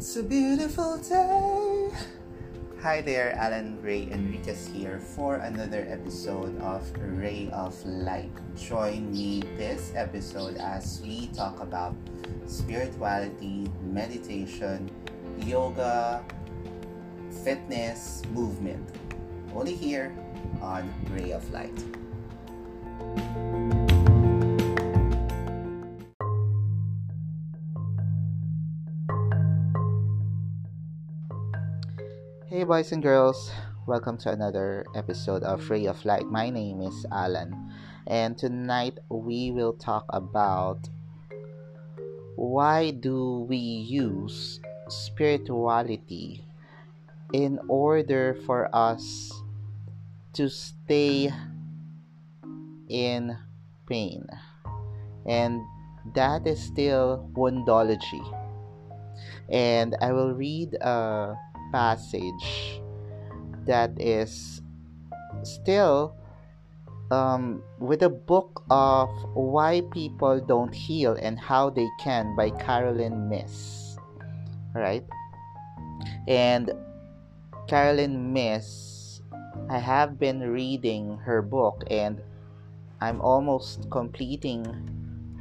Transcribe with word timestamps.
It's 0.00 0.16
a 0.16 0.24
beautiful 0.24 0.96
day. 0.96 1.92
Hi 2.80 3.04
there, 3.04 3.36
Alan 3.36 3.76
Ray 3.84 4.08
Enriquez 4.08 4.64
here 4.72 4.96
for 4.96 5.36
another 5.44 5.84
episode 5.92 6.56
of 6.64 6.88
Ray 6.96 7.52
of 7.52 7.76
Light. 7.84 8.32
Join 8.56 9.12
me 9.12 9.44
this 9.60 9.92
episode 9.94 10.56
as 10.56 11.04
we 11.04 11.28
talk 11.36 11.60
about 11.60 11.92
spirituality, 12.48 13.68
meditation, 13.84 14.88
yoga, 15.44 16.24
fitness, 17.44 18.24
movement. 18.32 18.80
Only 19.52 19.76
here 19.76 20.16
on 20.64 20.88
Ray 21.12 21.36
of 21.36 21.44
Light. 21.52 21.76
Boys 32.70 32.92
and 32.92 33.02
girls, 33.02 33.50
welcome 33.84 34.16
to 34.16 34.30
another 34.30 34.86
episode 34.94 35.42
of 35.42 35.68
Ray 35.68 35.86
of 35.86 36.04
Light. 36.04 36.30
My 36.30 36.50
name 36.50 36.80
is 36.80 37.04
Alan, 37.10 37.74
and 38.06 38.38
tonight 38.38 38.96
we 39.08 39.50
will 39.50 39.72
talk 39.72 40.04
about 40.10 40.78
why 42.36 42.92
do 42.92 43.44
we 43.48 43.56
use 43.56 44.60
spirituality 44.86 46.44
in 47.32 47.58
order 47.66 48.38
for 48.46 48.70
us 48.72 49.32
to 50.34 50.48
stay 50.48 51.34
in 52.88 53.36
pain, 53.88 54.24
and 55.26 55.60
that 56.14 56.46
is 56.46 56.62
still 56.62 57.28
woundology. 57.34 58.22
And 59.48 59.96
I 60.00 60.12
will 60.12 60.34
read 60.34 60.74
a 60.74 61.34
passage 61.72 62.80
that 63.66 63.90
is 64.00 64.62
still 65.42 66.16
um, 67.10 67.62
with 67.78 68.02
a 68.02 68.08
book 68.08 68.64
of 68.70 69.08
Why 69.34 69.82
People 69.92 70.40
Don't 70.40 70.74
Heal 70.74 71.16
and 71.20 71.38
How 71.38 71.70
They 71.70 71.88
Can 71.98 72.36
by 72.36 72.50
Carolyn 72.50 73.28
Myss. 73.28 73.96
Right? 74.74 75.04
And 76.28 76.72
Carolyn 77.66 78.32
Myss, 78.32 79.22
I 79.68 79.78
have 79.78 80.18
been 80.18 80.40
reading 80.40 81.18
her 81.18 81.42
book 81.42 81.84
and 81.90 82.22
I'm 83.00 83.20
almost 83.20 83.90
completing 83.90 84.66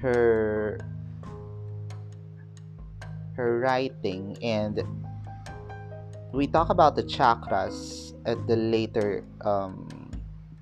her 0.01 0.79
her 3.35 3.59
writing 3.59 4.37
and 4.41 4.83
we 6.31 6.47
talk 6.47 6.69
about 6.69 6.95
the 6.95 7.03
chakras 7.03 8.13
at 8.25 8.45
the 8.47 8.55
later 8.55 9.23
um, 9.41 10.11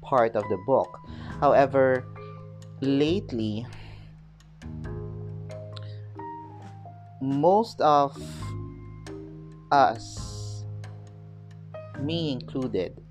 part 0.01 0.35
of 0.35 0.43
the 0.49 0.57
book. 0.65 0.99
However, 1.39 2.05
lately, 2.81 3.65
most 7.21 7.81
of 7.81 8.15
us, 9.71 10.63
me 11.99 12.31
included, 12.31 13.01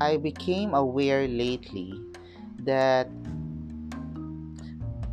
I 0.00 0.16
became 0.16 0.72
aware 0.74 1.28
lately 1.28 1.92
that 2.64 3.08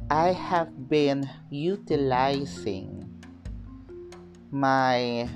I 0.10 0.32
have 0.32 0.90
been 0.90 1.30
utilizing 1.50 3.04
my 4.52 5.28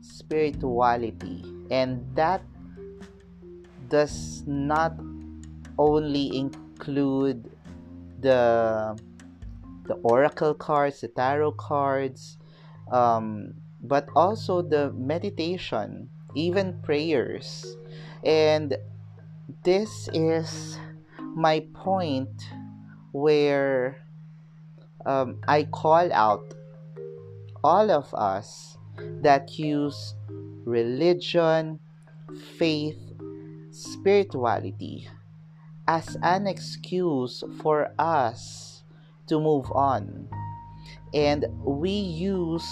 spirituality 0.00 1.44
and 1.70 2.04
that 2.14 2.42
does 3.88 4.44
not 4.46 4.94
only 5.78 6.36
include 6.36 7.50
the 8.20 8.96
the 9.88 9.94
oracle 10.06 10.54
cards 10.54 11.00
the 11.00 11.08
tarot 11.08 11.52
cards 11.52 12.38
um, 12.92 13.54
but 13.82 14.08
also 14.14 14.62
the 14.62 14.92
meditation 14.92 16.08
even 16.34 16.80
prayers. 16.82 17.76
And 18.24 18.76
this 19.64 20.08
is 20.12 20.78
my 21.34 21.66
point 21.74 22.42
where 23.12 23.96
um, 25.06 25.38
I 25.48 25.64
call 25.64 26.12
out 26.12 26.54
all 27.64 27.90
of 27.90 28.12
us 28.14 28.76
that 29.22 29.58
use 29.58 30.14
religion, 30.64 31.78
faith, 32.58 32.98
spirituality 33.70 35.08
as 35.88 36.16
an 36.22 36.46
excuse 36.46 37.42
for 37.60 37.92
us 37.98 38.84
to 39.26 39.40
move 39.40 39.70
on. 39.72 40.28
And 41.14 41.46
we 41.64 41.90
use 41.90 42.66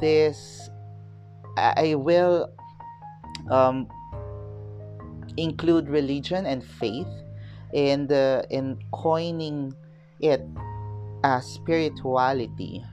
this, 0.00 0.68
I 1.56 1.94
will 1.96 2.50
um, 3.50 3.88
include 5.36 5.88
religion 5.88 6.46
and 6.46 6.64
faith 6.64 7.08
in 7.72 8.06
the 8.06 8.44
in 8.50 8.78
coining 8.92 9.74
it 10.20 10.44
as 11.24 11.46
spirituality 11.46 12.84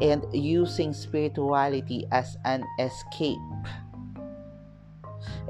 and 0.00 0.26
using 0.32 0.92
spirituality 0.92 2.06
as 2.10 2.36
an 2.44 2.64
escape. 2.78 3.38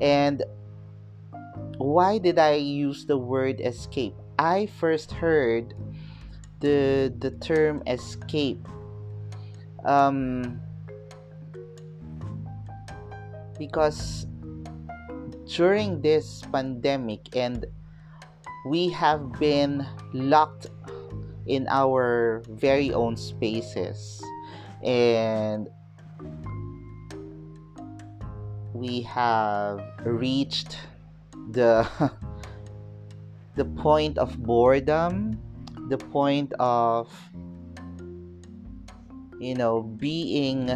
And 0.00 0.42
why 1.78 2.18
did 2.18 2.38
i 2.38 2.54
use 2.54 3.06
the 3.06 3.18
word 3.18 3.60
escape? 3.60 4.14
I 4.38 4.66
first 4.66 5.12
heard 5.12 5.74
the 6.60 7.12
the 7.18 7.30
term 7.42 7.82
escape 7.86 8.66
um 9.84 10.60
because 13.58 14.26
during 15.46 16.00
this 16.00 16.42
pandemic 16.50 17.36
and 17.36 17.66
we 18.64 18.88
have 18.90 19.32
been 19.38 19.86
locked 20.12 20.66
in 21.46 21.66
our 21.68 22.42
very 22.48 22.92
own 22.92 23.16
spaces. 23.16 24.22
And 24.82 25.68
we 28.74 29.02
have 29.02 29.80
reached 30.04 30.78
the 31.50 31.86
the 33.54 33.64
point 33.64 34.18
of 34.18 34.36
boredom 34.42 35.38
the 35.88 35.98
point 35.98 36.52
of 36.58 37.08
you 39.38 39.54
know 39.54 39.82
being 39.82 40.70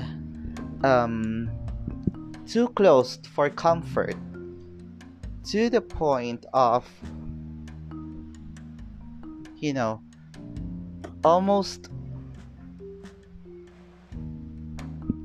um 0.85 1.51
too 2.47 2.69
close 2.69 3.19
for 3.35 3.51
comfort 3.51 4.15
to 5.45 5.69
the 5.69 5.81
point 5.81 6.47
of 6.53 6.87
you 9.61 9.73
know, 9.73 10.03
almost 11.25 11.91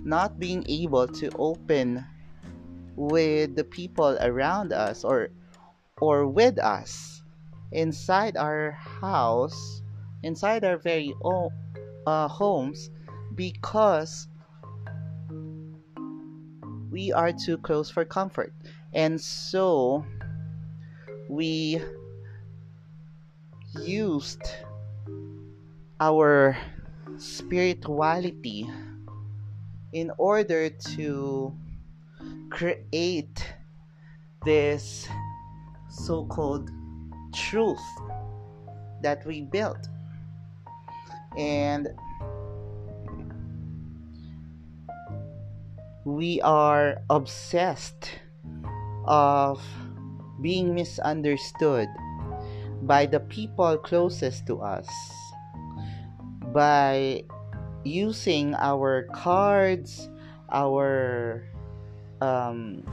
not 0.03 0.39
being 0.39 0.63
able 0.67 1.07
to 1.07 1.29
open 1.37 2.05
with 2.95 3.55
the 3.55 3.63
people 3.63 4.17
around 4.21 4.73
us 4.73 5.03
or 5.03 5.29
or 6.01 6.27
with 6.27 6.59
us 6.59 7.23
inside 7.71 8.37
our 8.37 8.71
house 8.71 9.81
inside 10.23 10.63
our 10.63 10.77
very 10.77 11.13
own 11.23 11.49
uh, 12.07 12.27
homes 12.27 12.89
because 13.35 14.27
we 16.91 17.11
are 17.11 17.31
too 17.31 17.57
close 17.57 17.89
for 17.89 18.05
comfort. 18.05 18.53
And 18.93 19.19
so 19.19 20.05
we 21.29 21.81
used 23.81 24.41
our 25.99 26.57
spirituality 27.17 28.69
in 29.93 30.11
order 30.17 30.69
to 30.69 31.53
create 32.49 33.53
this 34.45 35.07
so 35.89 36.25
called 36.25 36.69
truth 37.33 37.81
that 39.01 39.25
we 39.25 39.41
built. 39.41 39.87
And 41.37 41.87
we 46.05 46.41
are 46.41 47.01
obsessed 47.09 48.09
of 49.05 49.63
being 50.41 50.75
misunderstood 50.75 51.87
by 52.87 53.05
the 53.05 53.19
people 53.19 53.77
closest 53.77 54.47
to 54.47 54.61
us, 54.61 54.87
by 56.53 57.23
using 57.83 58.55
our 58.55 59.07
cards, 59.13 60.09
our 60.51 61.43
um, 62.21 62.83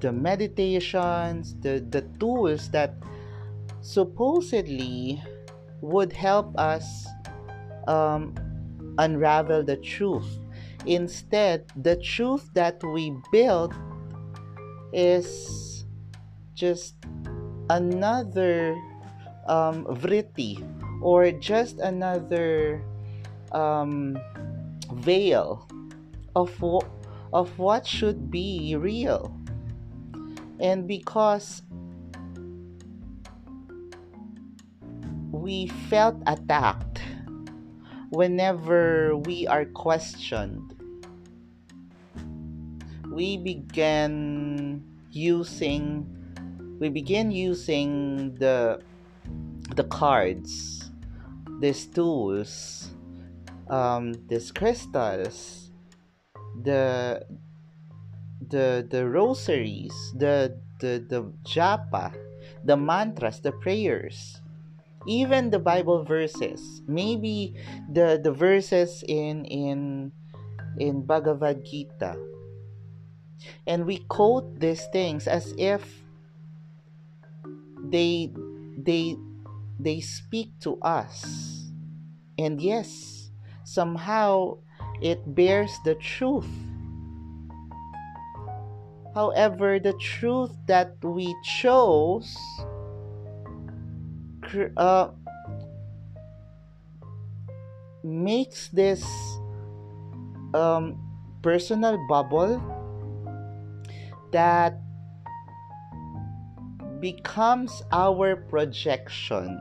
the 0.00 0.12
meditations, 0.12 1.54
the, 1.60 1.84
the 1.88 2.02
tools 2.20 2.68
that 2.70 2.94
supposedly 3.80 5.22
would 5.80 6.12
help 6.12 6.56
us 6.58 7.06
um, 7.88 8.34
unravel 8.98 9.62
the 9.62 9.76
truth. 9.76 10.38
Instead, 10.86 11.64
the 11.82 11.96
truth 11.96 12.50
that 12.52 12.82
we 12.84 13.16
built 13.32 13.72
is 14.92 15.86
just 16.54 16.96
another 17.70 18.76
um, 19.46 19.84
vritti 19.86 20.60
or 21.02 21.30
just 21.30 21.78
another 21.78 22.82
um, 23.52 24.18
veil 24.92 25.68
of, 26.36 26.50
of 27.32 27.58
what 27.58 27.86
should 27.86 28.30
be 28.30 28.76
real. 28.78 29.36
And 30.60 30.86
because 30.86 31.62
we 35.32 35.66
felt 35.90 36.16
attacked 36.26 37.02
whenever 38.10 39.16
we 39.16 39.46
are 39.46 39.64
questioned, 39.64 40.74
we 43.10 43.36
began 43.36 44.82
using 45.10 46.10
we 46.80 46.88
begin 46.88 47.30
using 47.30 48.34
the 48.34 48.82
the 49.76 49.84
cards 49.84 50.90
these 51.60 51.86
tools 51.86 52.90
um, 53.70 54.12
these 54.28 54.52
crystals 54.52 55.70
the 56.62 57.24
the 58.50 58.86
the 58.90 59.08
rosaries 59.08 59.94
the 60.16 60.56
the 60.80 61.04
the 61.08 61.22
japa 61.44 62.12
the 62.64 62.76
mantras 62.76 63.40
the 63.40 63.52
prayers. 63.52 64.40
Even 65.06 65.50
the 65.50 65.58
bible 65.58 66.02
verses. 66.04 66.82
Maybe 66.88 67.54
the 67.92 68.20
the 68.22 68.32
verses 68.32 69.04
in 69.06 69.44
in 69.44 70.12
in 70.78 71.04
bhagavad 71.04 71.64
gita. 71.64 72.16
And 73.66 73.84
we 73.84 74.00
quote 74.08 74.58
these 74.58 74.88
things 74.92 75.28
as 75.28 75.52
if 75.58 75.84
they 77.84 78.32
they 78.80 79.16
they 79.78 80.00
speak 80.00 80.58
to 80.60 80.78
us. 80.80 81.70
And 82.38 82.60
yes 82.60 83.24
somehow 83.64 84.58
it 85.00 85.18
bears 85.34 85.72
the 85.84 85.96
truth. 85.96 86.48
However 89.14 89.80
the 89.80 89.94
truth 89.94 90.52
that 90.66 90.96
we 91.02 91.34
chose 91.42 92.36
uh, 94.76 95.08
makes 98.04 98.68
this 98.68 99.02
um, 100.52 101.00
personal 101.42 101.98
bubble 102.06 102.60
that 104.30 104.78
becomes 107.00 107.82
our 107.92 108.36
projection 108.36 109.58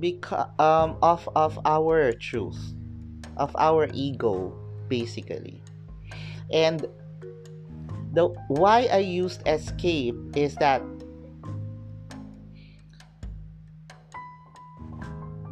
beca- 0.00 0.58
um, 0.60 0.96
of, 1.02 1.28
of 1.34 1.58
our 1.64 2.12
truth, 2.12 2.74
of 3.36 3.54
our 3.56 3.88
ego, 3.92 4.52
basically. 4.88 5.62
And 6.52 6.86
the 8.12 8.28
why 8.48 8.88
I 8.90 8.98
used 8.98 9.46
escape 9.46 10.16
is 10.34 10.54
that 10.56 10.82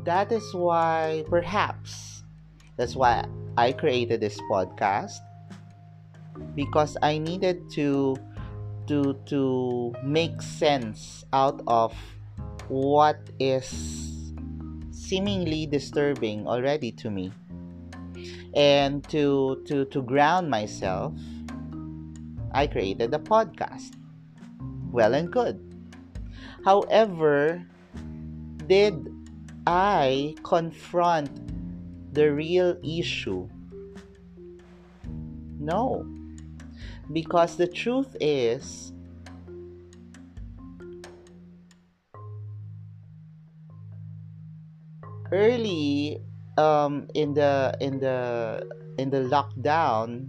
that 0.04 0.31
is 0.31 0.54
why 0.54 1.25
perhaps 1.28 2.22
that's 2.76 2.94
why 2.94 3.26
I 3.56 3.72
created 3.72 4.20
this 4.20 4.38
podcast 4.50 5.19
because 6.54 6.96
I 7.02 7.19
needed 7.19 7.69
to 7.72 8.16
to 8.86 9.14
to 9.26 9.94
make 10.02 10.40
sense 10.42 11.24
out 11.32 11.62
of 11.66 11.94
what 12.68 13.18
is 13.38 13.66
seemingly 14.90 15.66
disturbing 15.66 16.46
already 16.46 16.90
to 16.92 17.10
me. 17.10 17.32
And 18.54 19.04
to 19.10 19.62
to 19.66 19.84
to 19.86 20.02
ground 20.02 20.48
myself 20.48 21.12
i 22.52 22.66
created 22.66 23.12
a 23.12 23.18
podcast. 23.18 23.92
Well 24.90 25.12
and 25.12 25.30
good. 25.30 25.60
However 26.64 27.62
did 28.66 28.96
i 29.66 30.34
confront 30.42 31.28
the 32.14 32.32
real 32.32 32.80
issue? 32.82 33.46
No 35.60 36.15
because 37.12 37.56
the 37.56 37.66
truth 37.66 38.16
is 38.20 38.92
early 45.32 46.20
um, 46.58 47.08
in 47.14 47.34
the 47.34 47.76
in 47.80 47.98
the 48.00 48.66
in 48.98 49.10
the 49.10 49.28
lockdown 49.28 50.28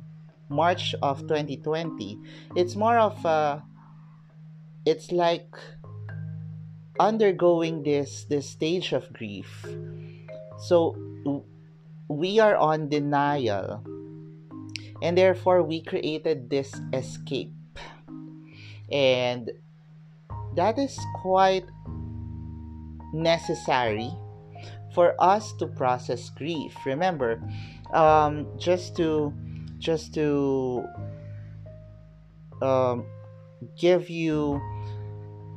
march 0.50 0.96
of 1.02 1.22
2020 1.28 2.18
it's 2.56 2.76
more 2.76 2.98
of 2.98 3.24
a 3.26 3.64
it's 4.86 5.12
like 5.12 5.56
undergoing 7.00 7.84
this 7.84 8.26
this 8.26 8.50
stage 8.50 8.94
of 8.94 9.12
grief. 9.14 9.66
So 10.58 10.96
we 12.08 12.40
are 12.40 12.56
on 12.56 12.90
denial 12.90 13.84
and 15.02 15.18
therefore 15.18 15.64
we 15.64 15.82
created 15.82 16.50
this 16.50 16.74
escape. 16.94 17.54
And 18.92 19.52
that 20.56 20.80
is 20.80 20.98
quite 21.22 21.66
necessary 23.14 24.12
for 24.94 25.14
us 25.20 25.54
to 25.54 25.68
process 25.68 26.30
grief. 26.30 26.74
Remember 26.86 27.42
um, 27.94 28.48
just 28.58 28.96
to 28.98 29.34
just 29.78 30.14
to 30.16 30.84
um, 32.62 33.06
give 33.78 34.10
you 34.10 34.60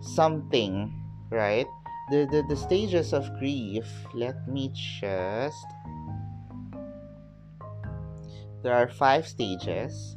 something 0.02 0.92
right? 1.30 1.66
The, 2.10 2.26
the 2.30 2.42
the 2.48 2.56
stages 2.56 3.12
of 3.14 3.30
grief 3.38 3.86
let 4.14 4.48
me 4.48 4.72
just 4.74 5.64
there 8.62 8.74
are 8.74 8.88
five 8.88 9.26
stages, 9.26 10.16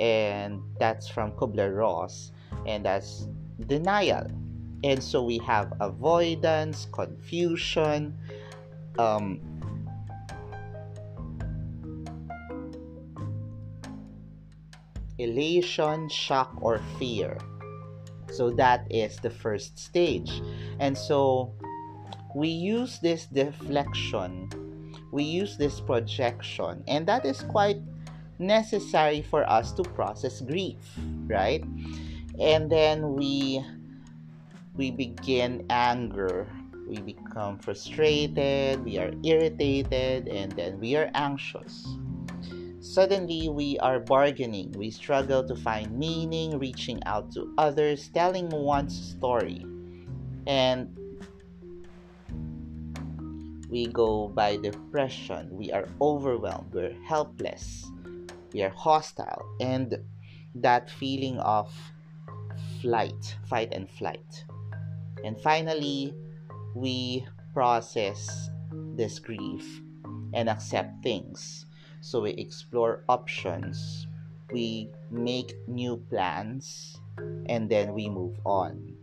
and 0.00 0.60
that's 0.78 1.08
from 1.08 1.32
Kubler 1.32 1.76
Ross, 1.76 2.32
and 2.66 2.84
that's 2.84 3.28
denial. 3.66 4.26
And 4.82 5.02
so 5.02 5.22
we 5.22 5.38
have 5.38 5.72
avoidance, 5.80 6.86
confusion, 6.92 8.18
um, 8.98 9.40
elation, 15.18 16.08
shock, 16.08 16.52
or 16.60 16.80
fear. 16.98 17.38
So 18.32 18.50
that 18.50 18.86
is 18.90 19.16
the 19.16 19.30
first 19.30 19.78
stage. 19.78 20.42
And 20.80 20.98
so 20.98 21.54
we 22.34 22.48
use 22.48 22.98
this 22.98 23.26
deflection 23.26 24.50
we 25.14 25.22
use 25.22 25.56
this 25.56 25.78
projection 25.78 26.82
and 26.88 27.06
that 27.06 27.24
is 27.24 27.40
quite 27.42 27.78
necessary 28.40 29.22
for 29.22 29.48
us 29.48 29.70
to 29.70 29.82
process 29.94 30.40
grief 30.40 30.82
right? 31.26 31.64
And 32.40 32.70
then 32.70 33.14
we 33.14 33.64
we 34.74 34.90
begin 34.90 35.64
anger. 35.70 36.46
We 36.88 37.00
become 37.00 37.58
frustrated 37.58 38.84
we 38.84 38.98
are 38.98 39.12
irritated 39.24 40.28
and 40.28 40.52
then 40.52 40.80
we 40.80 40.96
are 40.96 41.10
anxious. 41.14 41.86
Suddenly 42.80 43.48
we 43.48 43.78
are 43.78 43.98
bargaining. 43.98 44.72
We 44.76 44.90
struggle 44.90 45.46
to 45.48 45.56
find 45.56 45.96
meaning 45.96 46.58
reaching 46.58 47.02
out 47.06 47.32
to 47.32 47.54
others 47.56 48.10
telling 48.12 48.50
one's 48.50 48.92
story. 48.92 49.64
And 50.46 50.92
we 53.68 53.86
go 53.86 54.28
by 54.28 54.56
depression, 54.56 55.48
we 55.50 55.72
are 55.72 55.88
overwhelmed, 56.00 56.72
we're 56.72 56.96
helpless, 57.06 57.90
we 58.52 58.62
are 58.62 58.70
hostile, 58.70 59.42
and 59.60 59.96
that 60.54 60.90
feeling 60.90 61.38
of 61.38 61.72
flight, 62.80 63.36
fight 63.48 63.72
and 63.72 63.90
flight. 63.90 64.44
And 65.24 65.40
finally, 65.40 66.14
we 66.74 67.26
process 67.52 68.50
this 68.96 69.18
grief 69.18 69.80
and 70.34 70.48
accept 70.48 71.02
things. 71.02 71.66
So 72.00 72.20
we 72.20 72.30
explore 72.32 73.04
options, 73.08 74.06
we 74.52 74.90
make 75.10 75.54
new 75.66 75.96
plans, 76.10 77.00
and 77.46 77.70
then 77.70 77.94
we 77.94 78.08
move 78.08 78.38
on. 78.44 78.94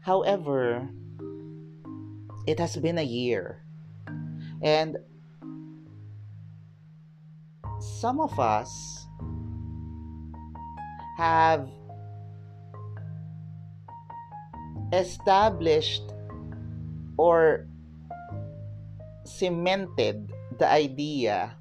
However, 0.00 0.88
it 2.46 2.58
has 2.58 2.76
been 2.76 2.98
a 2.98 3.06
year, 3.06 3.62
and 4.62 4.98
some 7.80 8.20
of 8.20 8.38
us 8.38 9.06
have 11.16 11.68
established 14.92 16.02
or 17.16 17.66
cemented 19.24 20.32
the 20.58 20.66
idea 20.66 21.54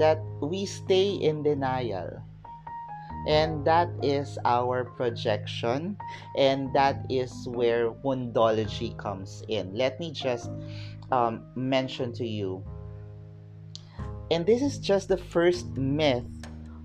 that 0.00 0.18
we 0.40 0.64
stay 0.64 1.12
in 1.12 1.42
denial. 1.42 2.23
And 3.26 3.64
that 3.64 3.88
is 4.02 4.38
our 4.44 4.84
projection, 4.84 5.96
and 6.36 6.74
that 6.74 7.06
is 7.08 7.48
where 7.48 7.90
woundology 7.90 8.96
comes 8.98 9.42
in. 9.48 9.74
Let 9.74 9.98
me 9.98 10.12
just 10.12 10.50
um, 11.10 11.44
mention 11.54 12.12
to 12.14 12.26
you. 12.26 12.62
And 14.30 14.44
this 14.44 14.60
is 14.60 14.78
just 14.78 15.08
the 15.08 15.16
first 15.16 15.68
myth 15.76 16.24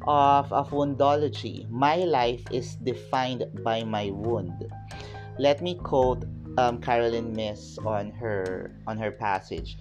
of, 0.08 0.52
of 0.54 0.72
woundology. 0.72 1.70
My 1.70 1.98
life 1.98 2.44
is 2.52 2.76
defined 2.76 3.46
by 3.64 3.84
my 3.84 4.12
wound. 4.12 4.72
Let 5.38 5.62
me 5.62 5.76
quote 5.76 6.26
um, 6.58 6.82
Caroline 6.82 7.34
Myss 7.34 7.78
on 7.86 8.12
her 8.12 8.76
on 8.88 8.98
her 8.98 9.12
passage. 9.12 9.78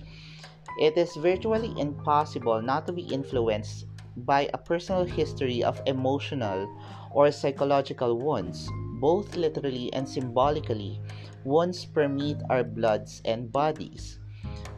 It 0.81 0.97
is 0.97 1.17
virtually 1.17 1.75
impossible 1.77 2.63
not 2.63 2.87
to 2.87 2.93
be 2.93 3.03
influenced 3.03 3.87
by 4.25 4.49
a 4.53 4.59
personal 4.59 5.05
history 5.05 5.63
of 5.63 5.81
emotional 5.87 6.67
or 7.11 7.31
psychological 7.31 8.19
wounds, 8.19 8.69
both 9.01 9.37
literally 9.37 9.93
and 9.93 10.09
symbolically. 10.09 11.01
Wounds 11.45 11.85
permeate 11.85 12.43
our 12.51 12.65
bloods 12.65 13.23
and 13.25 13.51
bodies. 13.51 14.19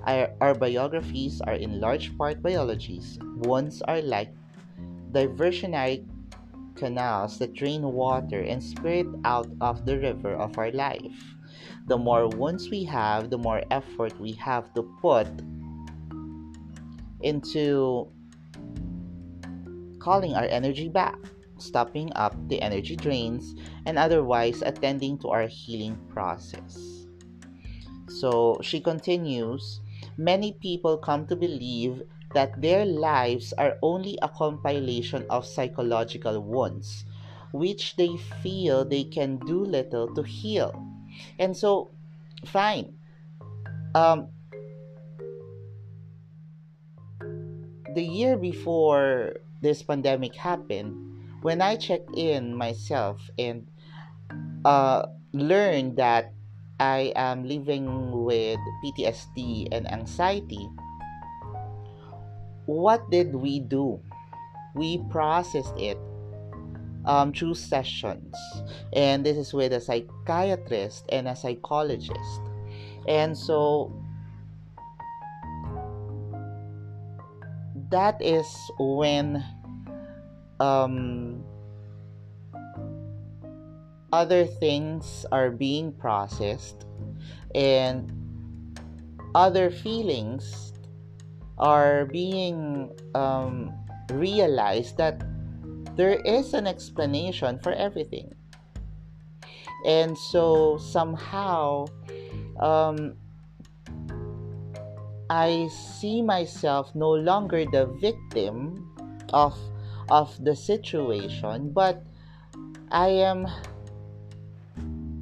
Our, 0.04 0.32
our 0.40 0.54
biographies 0.54 1.40
are 1.40 1.54
in 1.54 1.80
large 1.80 2.16
part 2.16 2.42
biologies. 2.42 3.18
Wounds 3.44 3.82
are 3.82 4.00
like 4.00 4.32
diversionary 5.12 6.06
canals 6.76 7.38
that 7.38 7.54
drain 7.54 7.82
water 7.82 8.40
and 8.40 8.62
spirit 8.62 9.06
out 9.24 9.48
of 9.60 9.84
the 9.84 9.98
river 9.98 10.34
of 10.34 10.56
our 10.58 10.70
life. 10.72 11.36
The 11.88 11.98
more 11.98 12.28
wounds 12.28 12.70
we 12.70 12.84
have, 12.84 13.30
the 13.30 13.38
more 13.38 13.62
effort 13.70 14.18
we 14.20 14.32
have 14.32 14.72
to 14.74 14.82
put 15.02 15.28
into 17.20 18.08
calling 20.00 20.34
our 20.34 20.48
energy 20.50 20.88
back, 20.88 21.16
stopping 21.58 22.10
up 22.16 22.34
the 22.48 22.60
energy 22.60 22.96
drains, 22.96 23.54
and 23.86 23.98
otherwise 23.98 24.62
attending 24.62 25.18
to 25.18 25.28
our 25.28 25.46
healing 25.46 25.96
process. 26.08 27.06
So 28.08 28.58
she 28.62 28.80
continues 28.80 29.80
many 30.16 30.52
people 30.60 30.98
come 30.98 31.26
to 31.28 31.36
believe 31.36 32.02
that 32.34 32.60
their 32.60 32.84
lives 32.84 33.52
are 33.54 33.76
only 33.82 34.18
a 34.22 34.28
compilation 34.28 35.24
of 35.30 35.46
psychological 35.46 36.40
wounds, 36.40 37.04
which 37.52 37.96
they 37.96 38.16
feel 38.42 38.84
they 38.84 39.04
can 39.04 39.38
do 39.46 39.64
little 39.64 40.14
to 40.14 40.22
heal. 40.22 40.70
And 41.38 41.56
so, 41.56 41.90
fine. 42.46 42.94
Um, 43.94 44.28
the 47.94 48.02
year 48.02 48.36
before 48.36 49.34
this 49.60 49.82
pandemic 49.82 50.34
happened, 50.34 50.94
when 51.42 51.62
I 51.62 51.76
checked 51.76 52.10
in 52.14 52.54
myself 52.54 53.20
and 53.38 53.66
uh, 54.64 55.06
learned 55.32 55.96
that 55.96 56.32
I 56.78 57.12
am 57.16 57.44
living 57.44 58.24
with 58.24 58.58
PTSD 58.84 59.68
and 59.72 59.90
anxiety, 59.90 60.68
what 62.66 63.10
did 63.10 63.34
we 63.34 63.60
do? 63.60 64.00
We 64.74 65.02
processed 65.10 65.76
it 65.76 65.98
um, 67.04 67.32
through 67.32 67.54
sessions, 67.54 68.36
and 68.92 69.24
this 69.24 69.36
is 69.36 69.52
with 69.52 69.72
a 69.72 69.80
psychiatrist 69.80 71.04
and 71.08 71.26
a 71.26 71.34
psychologist. 71.34 72.40
And 73.08 73.36
so 73.36 73.92
that 77.90 78.20
is 78.22 78.46
when 78.78 79.44
um, 80.60 81.44
other 84.12 84.46
things 84.46 85.26
are 85.32 85.50
being 85.50 85.92
processed 85.92 86.86
and 87.54 88.12
other 89.34 89.70
feelings 89.70 90.72
are 91.58 92.06
being 92.06 92.90
um, 93.14 93.72
realized 94.12 94.96
that 94.96 95.22
there 95.96 96.20
is 96.24 96.54
an 96.54 96.66
explanation 96.66 97.58
for 97.58 97.72
everything. 97.72 98.32
And 99.86 100.16
so 100.16 100.78
somehow 100.78 101.86
um, 102.58 103.16
I 105.30 105.70
see 105.70 106.22
myself 106.26 106.90
no 106.98 107.14
longer 107.14 107.62
the 107.62 107.86
victim 108.02 108.90
of 109.32 109.54
of 110.10 110.34
the 110.42 110.58
situation, 110.58 111.70
but 111.70 112.02
I 112.90 113.22
am 113.22 113.46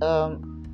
um, 0.01 0.65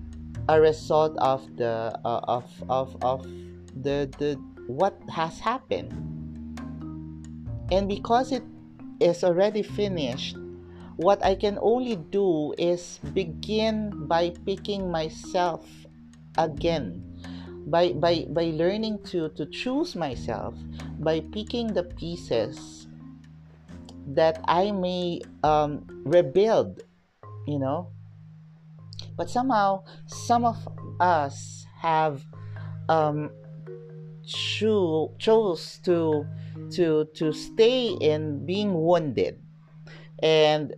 a 0.46 0.60
result 0.60 1.18
of 1.18 1.42
the 1.58 1.98
uh, 2.06 2.22
of 2.30 2.46
of 2.70 2.94
of 3.02 3.26
the 3.74 4.06
the 4.22 4.38
what 4.70 4.94
has 5.10 5.42
happened, 5.42 5.90
and 7.74 7.90
because 7.90 8.30
it 8.30 8.46
is 9.02 9.26
already 9.26 9.66
finished, 9.66 10.38
what 10.94 11.18
I 11.26 11.34
can 11.34 11.58
only 11.58 11.98
do 11.98 12.54
is 12.54 13.02
begin 13.10 14.06
by 14.06 14.30
picking 14.46 14.94
myself 14.94 15.66
again 16.38 17.02
by 17.66 17.92
by 17.92 18.26
by 18.30 18.52
learning 18.54 18.99
to 19.04 19.28
to 19.30 19.47
choose 19.47 19.97
myself 19.97 20.54
by 21.00 21.21
picking 21.33 21.73
the 21.73 21.83
pieces 21.83 22.87
that 24.06 24.40
i 24.47 24.71
may 24.71 25.21
um, 25.42 25.85
rebuild 26.04 26.83
you 27.47 27.59
know? 27.59 27.88
But 29.16 29.30
somehow 29.30 29.85
some 30.06 30.44
of 30.44 30.56
us 30.99 31.66
have 31.80 32.25
um, 32.88 33.30
cho- 34.26 35.14
chose 35.18 35.78
to 35.85 36.26
to 36.73 37.06
to 37.14 37.33
stay 37.33 37.88
in 37.88 38.44
being 38.44 38.75
wounded. 38.75 39.40
And 40.23 40.75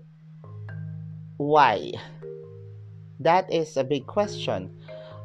why? 1.36 1.92
That 3.20 3.52
is 3.52 3.76
a 3.76 3.84
big 3.84 4.06
question. 4.06 4.70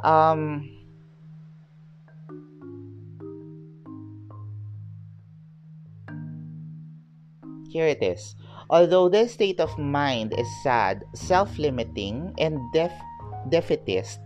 Um, 0.04 0.70
Here 7.72 7.88
it 7.88 8.04
is. 8.04 8.36
Although 8.70 9.08
this 9.08 9.32
state 9.32 9.64
of 9.64 9.72
mind 9.80 10.36
is 10.36 10.48
sad, 10.60 11.08
self 11.16 11.56
limiting, 11.56 12.36
and 12.36 12.60
def- 12.76 12.92
defeatist, 13.48 14.20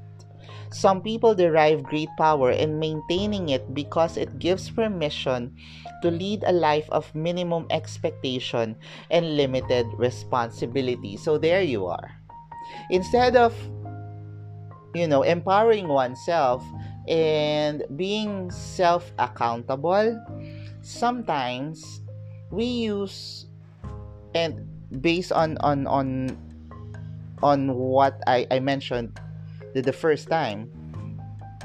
some 0.73 0.97
people 1.05 1.37
derive 1.37 1.85
great 1.85 2.09
power 2.17 2.49
in 2.49 2.81
maintaining 2.81 3.49
it 3.49 3.61
because 3.77 4.17
it 4.17 4.39
gives 4.39 4.73
permission 4.73 5.53
to 6.01 6.09
lead 6.09 6.41
a 6.41 6.51
life 6.51 6.89
of 6.89 7.13
minimum 7.13 7.69
expectation 7.69 8.75
and 9.11 9.37
limited 9.37 9.85
responsibility. 9.93 11.15
So 11.15 11.37
there 11.37 11.61
you 11.61 11.85
are. 11.85 12.09
Instead 12.89 13.37
of, 13.37 13.53
you 14.97 15.05
know, 15.05 15.21
empowering 15.21 15.87
oneself 15.87 16.65
and 17.07 17.85
being 17.95 18.49
self 18.49 19.13
accountable, 19.19 20.17
sometimes 20.81 22.01
we 22.51 22.65
use 22.65 23.47
and 24.33 24.67
based 25.01 25.31
on 25.31 25.57
on 25.59 25.87
on 25.87 26.37
on 27.43 27.73
what 27.75 28.21
I, 28.27 28.47
I 28.51 28.59
mentioned 28.59 29.19
the, 29.73 29.81
the 29.81 29.93
first 29.93 30.29
time 30.29 30.71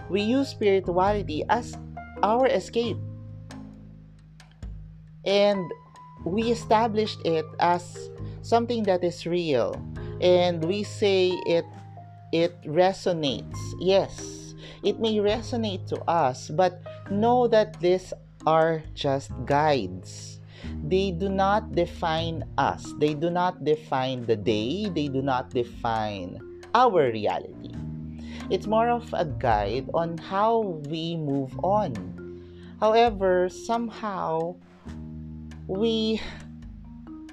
we 0.09 0.23
use 0.23 0.49
spirituality 0.49 1.45
as 1.49 1.77
our 2.23 2.47
escape 2.47 2.99
and 5.25 5.71
we 6.25 6.51
established 6.51 7.21
it 7.25 7.47
as 7.61 8.11
something 8.43 8.83
that 8.85 9.05
is 9.05 9.27
real 9.27 9.75
and 10.21 10.65
we 10.65 10.83
say 10.83 11.29
it 11.47 11.65
it 12.33 12.55
resonates. 12.63 13.59
Yes, 13.79 14.55
it 14.83 15.01
may 15.01 15.17
resonate 15.19 15.87
to 15.89 16.01
us, 16.09 16.49
but 16.49 16.81
know 17.11 17.49
that 17.49 17.79
these 17.81 18.13
are 18.47 18.83
just 18.95 19.31
guides. 19.45 20.40
They 20.83 21.11
do 21.11 21.29
not 21.29 21.73
define 21.73 22.45
us. 22.59 22.95
They 22.99 23.15
do 23.15 23.31
not 23.31 23.65
define 23.65 24.25
the 24.27 24.37
day. 24.37 24.89
They 24.89 25.09
do 25.09 25.23
not 25.23 25.51
define 25.51 26.41
our 26.75 27.11
reality. 27.11 27.75
It's 28.51 28.67
more 28.67 28.89
of 28.89 29.07
a 29.13 29.25
guide 29.25 29.91
on 29.95 30.19
how 30.19 30.81
we 30.89 31.17
move 31.17 31.53
on. 31.63 31.95
However, 32.81 33.49
somehow 33.49 34.57
we 35.67 36.21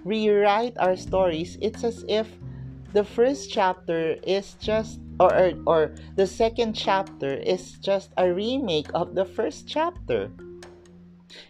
rewrite 0.04 0.78
our 0.78 0.96
stories. 0.96 1.58
It's 1.62 1.84
as 1.84 2.06
if 2.08 2.30
the 2.94 3.04
first 3.04 3.50
chapter 3.52 4.16
is 4.24 4.54
just 4.56 5.00
or, 5.20 5.34
or, 5.34 5.52
or 5.66 5.96
the 6.16 6.28
second 6.28 6.74
chapter 6.74 7.34
is 7.34 7.74
just 7.80 8.14
a 8.18 8.32
remake 8.32 8.90
of 8.94 9.16
the 9.16 9.26
first 9.26 9.68
chapter 9.68 10.32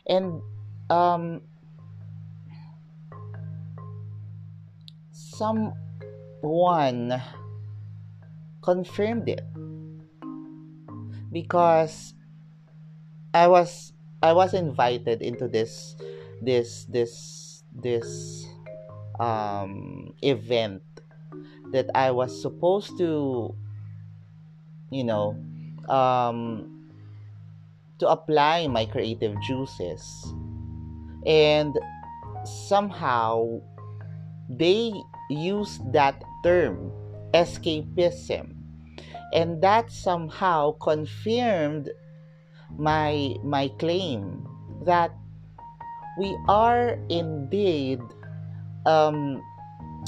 and 0.07 0.41
um 0.89 1.41
someone 5.37 7.21
confirmed 8.61 9.29
it 9.29 9.45
because 11.31 12.13
i 13.33 13.47
was 13.47 13.93
i 14.23 14.33
was 14.33 14.53
invited 14.53 15.21
into 15.21 15.47
this 15.47 15.95
this 16.41 16.85
this 16.89 17.63
this 17.73 18.45
um 19.19 20.13
event 20.21 20.81
that 21.71 21.89
I 21.95 22.11
was 22.11 22.41
supposed 22.41 22.97
to, 22.97 23.55
you 24.89 25.03
know, 25.03 25.35
um, 25.89 26.87
to 27.99 28.07
apply 28.07 28.67
my 28.67 28.85
creative 28.85 29.35
juices. 29.41 30.01
And 31.25 31.77
somehow 32.45 33.59
they 34.49 34.93
use 35.29 35.79
that 35.91 36.23
term, 36.43 36.91
escapism. 37.33 38.53
And 39.33 39.61
that 39.61 39.91
somehow 39.91 40.71
confirmed 40.79 41.91
my 42.77 43.35
my 43.43 43.67
claim 43.79 44.47
that 44.83 45.11
we 46.17 46.35
are 46.47 46.97
indeed 47.09 47.99
um, 48.85 49.43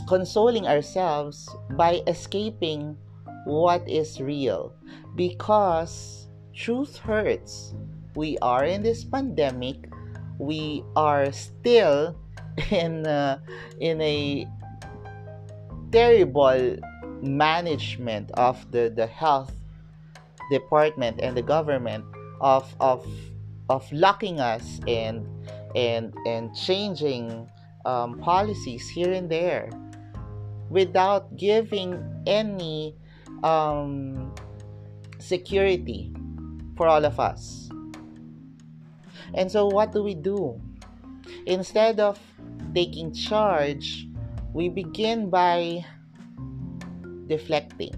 consoling 0.08 0.66
ourselves 0.66 1.48
by 1.76 2.02
escaping 2.08 2.98
what 3.46 3.88
is 3.88 4.20
real 4.20 4.74
because 5.16 6.28
truth 6.54 6.98
hurts. 6.98 7.74
We 8.16 8.38
are 8.42 8.66
in 8.66 8.84
this 8.84 9.04
pandemic. 9.04 9.90
We 10.40 10.84
are 10.96 11.32
still 11.32 12.16
in 12.72 13.06
uh, 13.06 13.40
in 13.80 14.02
a 14.02 14.48
terrible 15.92 16.78
management 17.22 18.32
of 18.32 18.72
the, 18.72 18.92
the 18.96 19.08
health 19.08 19.52
department 20.52 21.20
and 21.22 21.36
the 21.36 21.42
government 21.42 22.04
of 22.42 22.74
of 22.80 23.06
of 23.70 23.86
locking 23.92 24.40
us 24.40 24.80
and 24.88 25.28
and 25.76 26.14
and 26.26 26.56
changing 26.56 27.48
um, 27.86 28.18
policies 28.20 28.90
here 28.90 29.12
and 29.12 29.30
there 29.30 29.70
without 30.70 31.36
giving 31.38 31.98
any 32.28 32.96
um, 33.44 34.34
security 35.18 36.12
for 36.76 36.88
all 36.88 37.06
of 37.06 37.20
us. 37.20 37.70
And 39.34 39.52
so, 39.52 39.68
what 39.68 39.92
do 39.92 40.04
we 40.04 40.16
do? 40.16 40.60
Instead 41.46 42.00
of 42.00 42.20
taking 42.74 43.14
charge, 43.14 44.09
we 44.54 44.70
begin 44.70 45.30
by 45.30 45.86
deflecting. 47.28 47.94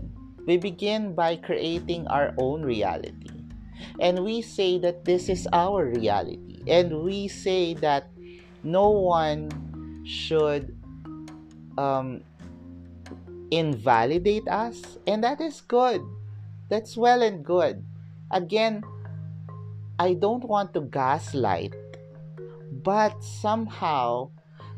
We 0.46 0.58
begin 0.58 1.16
by 1.16 1.38
creating 1.38 2.08
our 2.08 2.34
own 2.38 2.64
reality. 2.64 3.30
And 4.00 4.24
we 4.24 4.42
say 4.42 4.78
that 4.80 5.06
this 5.06 5.30
is 5.30 5.48
our 5.54 5.86
reality. 5.86 6.62
And 6.68 7.02
we 7.02 7.28
say 7.28 7.74
that 7.76 8.10
no 8.64 8.90
one 8.90 9.50
should 10.06 10.76
um, 11.78 12.22
invalidate 13.52 14.48
us, 14.48 14.98
and 15.08 15.24
that 15.24 15.42
is 15.42 15.62
good. 15.62 16.02
That's 16.70 16.96
well 16.96 17.22
and 17.22 17.44
good. 17.44 17.84
Again, 18.32 18.84
I 20.00 20.14
don't 20.14 20.44
want 20.44 20.74
to 20.74 20.82
gaslight, 20.82 21.76
but 22.72 23.24
somehow 23.24 24.32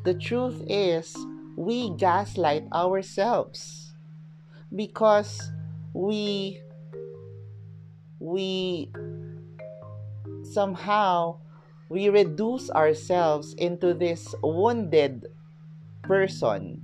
the 0.03 0.13
truth 0.13 0.61
is 0.67 1.15
we 1.55 1.87
mm-hmm. 1.87 1.97
gaslight 1.97 2.65
ourselves 2.73 3.93
because 4.75 5.51
we 5.93 6.59
we 8.19 8.89
somehow 10.43 11.37
we 11.89 12.09
reduce 12.09 12.71
ourselves 12.71 13.53
into 13.55 13.93
this 13.93 14.33
wounded 14.41 15.27
person 16.01 16.81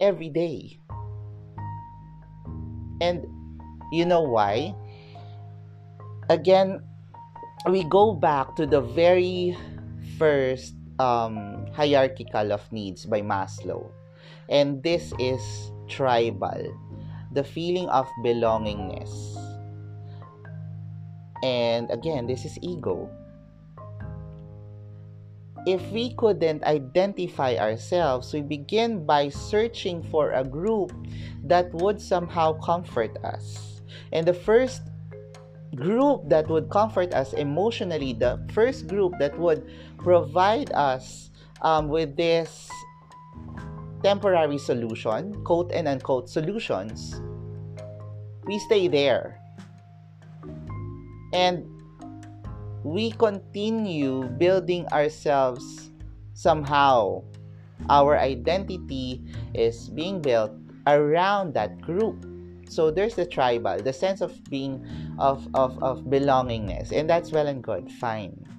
every 0.00 0.28
day. 0.28 0.78
And 3.00 3.26
you 3.92 4.04
know 4.04 4.22
why? 4.22 4.74
Again, 6.28 6.82
we 7.68 7.84
go 7.84 8.14
back 8.14 8.56
to 8.56 8.66
the 8.66 8.80
very 8.80 9.56
first 10.18 10.74
um, 10.98 11.66
hierarchical 11.72 12.52
of 12.52 12.60
needs 12.72 13.06
by 13.06 13.22
Maslow. 13.22 13.90
And 14.48 14.82
this 14.82 15.12
is 15.18 15.40
tribal, 15.88 16.72
the 17.32 17.44
feeling 17.44 17.88
of 17.88 18.08
belongingness. 18.24 19.10
And 21.42 21.90
again, 21.90 22.26
this 22.26 22.44
is 22.44 22.58
ego 22.62 23.10
if 25.66 25.82
we 25.90 26.14
couldn't 26.14 26.64
identify 26.64 27.56
ourselves, 27.56 28.32
we 28.32 28.42
begin 28.42 29.06
by 29.06 29.28
searching 29.28 30.02
for 30.02 30.32
a 30.32 30.42
group 30.42 30.92
that 31.44 31.72
would 31.74 32.00
somehow 32.00 32.52
comfort 32.60 33.16
us. 33.24 33.80
And 34.12 34.26
the 34.26 34.34
first 34.34 34.82
group 35.74 36.28
that 36.28 36.48
would 36.48 36.68
comfort 36.68 37.14
us 37.14 37.32
emotionally, 37.32 38.12
the 38.12 38.42
first 38.52 38.88
group 38.88 39.14
that 39.20 39.38
would 39.38 39.70
provide 40.02 40.72
us 40.72 41.30
um, 41.62 41.88
with 41.88 42.16
this 42.16 42.68
temporary 44.02 44.58
solution, 44.58 45.42
quote 45.44 45.70
and 45.72 45.86
unquote 45.88 46.28
solutions, 46.28 47.20
we 48.44 48.58
stay 48.58 48.88
there. 48.88 49.38
And 51.32 51.64
we 52.84 53.12
continue 53.12 54.28
building 54.36 54.86
ourselves 54.92 55.90
somehow. 56.34 57.22
Our 57.88 58.18
identity 58.18 59.22
is 59.54 59.88
being 59.88 60.20
built 60.20 60.52
around 60.86 61.54
that 61.54 61.80
group. 61.80 62.26
So 62.68 62.90
there's 62.90 63.14
the 63.14 63.26
tribal, 63.26 63.82
the 63.82 63.92
sense 63.92 64.20
of 64.20 64.42
being 64.44 64.86
of, 65.18 65.46
of, 65.54 65.82
of 65.82 66.04
belongingness, 66.04 66.90
and 66.92 67.08
that's 67.08 67.30
well 67.30 67.46
and 67.46 67.62
good, 67.62 67.90
fine. 67.90 68.51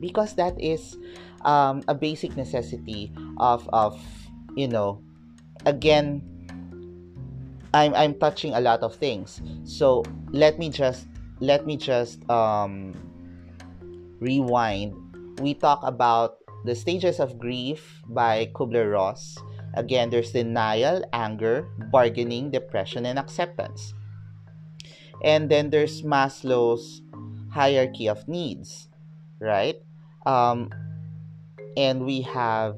Because 0.00 0.34
that 0.34 0.60
is 0.60 0.96
um, 1.42 1.82
a 1.88 1.94
basic 1.94 2.36
necessity 2.36 3.12
of 3.38 3.68
of 3.72 3.98
you 4.56 4.68
know 4.68 5.02
again 5.66 6.22
I'm 7.74 7.94
I'm 7.94 8.14
touching 8.16 8.54
a 8.54 8.60
lot 8.60 8.80
of 8.80 8.94
things. 8.94 9.42
So 9.64 10.04
let 10.32 10.58
me 10.58 10.70
just 10.70 11.06
let 11.40 11.66
me 11.66 11.76
just 11.76 12.22
um, 12.30 12.94
rewind. 14.20 14.94
We 15.40 15.54
talk 15.54 15.80
about 15.82 16.38
the 16.64 16.74
stages 16.74 17.20
of 17.20 17.38
grief 17.38 18.02
by 18.08 18.50
Kubler 18.54 18.90
Ross. 18.92 19.36
Again, 19.74 20.10
there's 20.10 20.32
denial, 20.32 21.04
anger, 21.12 21.68
bargaining, 21.92 22.50
depression, 22.50 23.06
and 23.06 23.18
acceptance. 23.18 23.94
And 25.22 25.50
then 25.50 25.70
there's 25.70 26.02
Maslow's 26.02 27.02
hierarchy 27.52 28.08
of 28.08 28.26
needs, 28.26 28.88
right? 29.40 29.76
Um, 30.28 30.68
and 31.76 32.04
we 32.04 32.20
have 32.22 32.76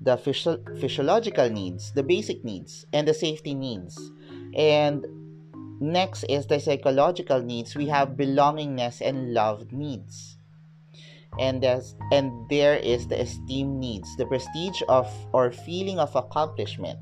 the 0.00 0.16
physio- 0.16 0.60
physiological 0.76 1.48
needs, 1.48 1.92
the 1.92 2.02
basic 2.02 2.44
needs, 2.44 2.84
and 2.92 3.08
the 3.08 3.14
safety 3.14 3.54
needs. 3.54 3.96
And 4.54 5.06
Next 5.80 6.24
is 6.24 6.46
the 6.46 6.58
psychological 6.58 7.40
needs. 7.40 7.76
We 7.76 7.86
have 7.86 8.18
belongingness 8.18 9.00
and 9.00 9.32
love 9.32 9.72
needs. 9.72 10.36
And 11.38 11.62
there's, 11.62 11.94
and 12.10 12.32
there 12.50 12.74
is 12.74 13.06
the 13.06 13.20
esteem 13.20 13.78
needs, 13.78 14.16
the 14.16 14.26
prestige 14.26 14.82
of 14.88 15.06
or 15.32 15.52
feeling 15.52 15.98
of 15.98 16.14
accomplishment. 16.16 16.98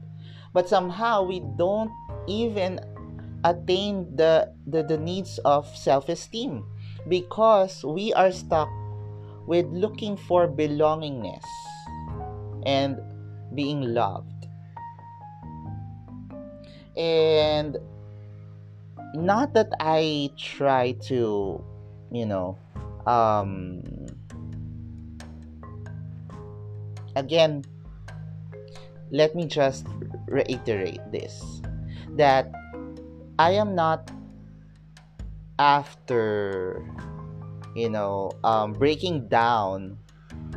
but 0.52 0.68
somehow 0.68 1.20
we 1.20 1.44
don't 1.60 1.92
even 2.26 2.80
attain 3.44 4.08
the, 4.16 4.48
the, 4.66 4.82
the 4.82 4.96
needs 4.96 5.36
of 5.44 5.68
self 5.76 6.08
esteem 6.08 6.64
because 7.08 7.84
we 7.84 8.12
are 8.14 8.32
stuck 8.32 8.68
with 9.46 9.66
looking 9.70 10.16
for 10.16 10.48
belongingness 10.48 11.44
and 12.64 12.98
being 13.54 13.94
loved. 13.94 14.46
And 16.96 17.76
not 19.14 19.54
that 19.54 19.72
I 19.80 20.30
try 20.36 20.92
to, 21.06 21.62
you 22.10 22.26
know, 22.26 22.58
um, 23.06 23.82
again, 27.14 27.64
let 29.10 29.34
me 29.34 29.46
just 29.46 29.86
reiterate 30.26 31.00
this 31.12 31.62
that 32.16 32.50
I 33.38 33.52
am 33.52 33.74
not 33.74 34.10
after 35.58 36.84
you 37.76 37.90
know 37.90 38.32
um, 38.42 38.72
breaking 38.72 39.28
down 39.28 39.98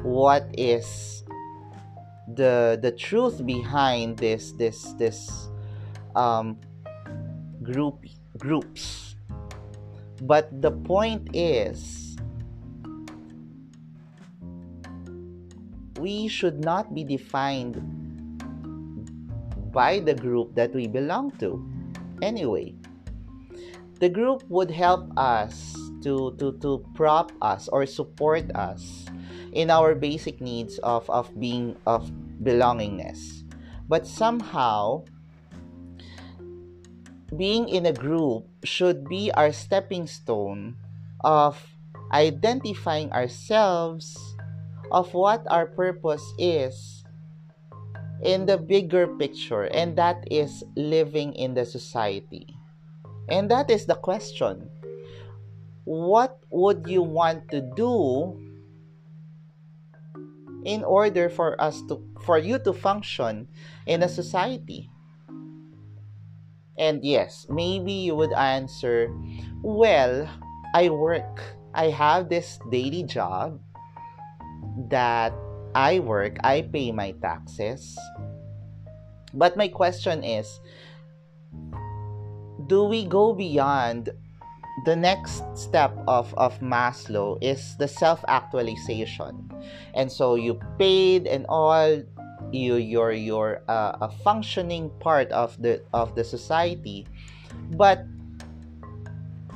what 0.02 0.48
is 0.58 1.24
the 2.36 2.80
the 2.82 2.92
truth 2.92 3.46
behind 3.46 4.18
this 4.18 4.54
this 4.54 4.94
this 4.96 5.50
um, 6.16 6.58
group 7.62 8.06
groups. 8.38 9.16
But 10.24 10.50
the 10.62 10.72
point 10.72 11.36
is 11.36 12.16
we 16.00 16.28
should 16.28 16.64
not 16.64 16.96
be 16.96 17.04
defined 17.04 17.76
by 19.72 20.00
the 20.00 20.16
group 20.16 20.56
that 20.56 20.74
we 20.74 20.88
belong 20.88 21.32
to. 21.40 21.60
Anyway 22.22 22.76
the 24.00 24.10
group 24.10 24.44
would 24.48 24.72
help 24.72 25.12
us 25.18 25.76
to, 26.04 26.36
to, 26.40 26.54
to 26.62 26.86
prop 26.96 27.32
us 27.42 27.68
or 27.68 27.86
support 27.86 28.50
us 28.56 29.06
in 29.54 29.70
our 29.70 29.96
basic 29.96 30.42
needs 30.42 30.78
of, 30.80 31.10
of 31.10 31.28
being 31.40 31.76
of 31.86 32.12
belongingness. 32.44 33.44
But 33.88 34.06
somehow 34.06 35.06
being 37.36 37.70
in 37.70 37.86
a 37.86 37.94
group 37.94 38.46
should 38.64 39.08
be 39.08 39.32
our 39.34 39.52
stepping 39.52 40.08
stone 40.08 40.76
of 41.22 41.62
identifying 42.12 43.12
ourselves 43.12 44.18
of 44.92 45.14
what 45.14 45.46
our 45.50 45.66
purpose 45.66 46.26
is 46.38 47.04
in 48.24 48.46
the 48.46 48.58
bigger 48.58 49.08
picture 49.08 49.66
and 49.72 49.96
that 49.96 50.26
is 50.32 50.64
living 50.76 51.34
in 51.34 51.54
the 51.54 51.66
society. 51.66 52.56
And 53.30 53.50
that 53.52 53.70
is 53.70 53.86
the 53.86 53.96
question 53.96 54.70
what 55.90 56.38
would 56.54 56.86
you 56.86 57.02
want 57.02 57.50
to 57.50 57.66
do 57.74 58.38
in 60.62 60.86
order 60.86 61.34
for 61.34 61.58
us 61.58 61.82
to 61.90 61.98
for 62.22 62.38
you 62.38 62.62
to 62.62 62.70
function 62.70 63.50
in 63.90 64.06
a 64.06 64.10
society? 64.10 64.86
And 66.78 67.02
yes 67.02 67.50
maybe 67.50 68.06
you 68.06 68.14
would 68.14 68.38
answer 68.38 69.10
well 69.66 70.30
i 70.78 70.94
work. 70.94 71.58
I 71.74 71.90
have 71.90 72.30
this 72.30 72.62
daily 72.70 73.02
job 73.02 73.58
that 74.94 75.34
i 75.74 75.98
work. 75.98 76.38
I 76.46 76.70
pay 76.70 76.94
my 76.94 77.18
taxes. 77.18 77.98
But 79.34 79.58
my 79.58 79.68
question 79.74 80.22
is 80.22 80.46
do 82.70 82.86
we 82.86 83.10
go 83.10 83.34
beyond 83.34 84.14
the 84.86 84.96
next 84.96 85.44
step 85.56 85.96
of, 86.08 86.34
of 86.36 86.60
Maslow 86.60 87.38
is 87.42 87.76
the 87.78 87.88
self 87.88 88.24
actualization. 88.28 89.50
And 89.94 90.12
so 90.12 90.36
you 90.36 90.60
paid 90.78 91.28
and 91.28 91.46
all 91.50 92.04
you 92.52 92.76
you're 92.76 93.12
you're 93.12 93.62
uh, 93.68 93.98
a 94.02 94.10
functioning 94.10 94.90
part 95.00 95.32
of 95.32 95.60
the 95.62 95.84
of 95.94 96.16
the 96.16 96.24
society. 96.24 97.06
But 97.76 98.06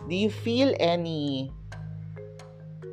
do 0.09 0.15
you 0.15 0.29
feel 0.29 0.75
any 0.79 1.51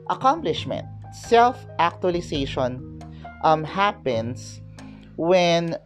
accomplishment? 0.08 0.86
Self 1.12 1.66
actualization 1.78 3.02
um 3.42 3.64
happens 3.64 4.60
when 5.16 5.76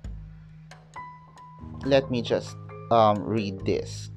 let 1.85 2.11
me 2.11 2.21
just 2.21 2.57
um 2.91 3.17
read 3.23 3.65
this 3.65 4.11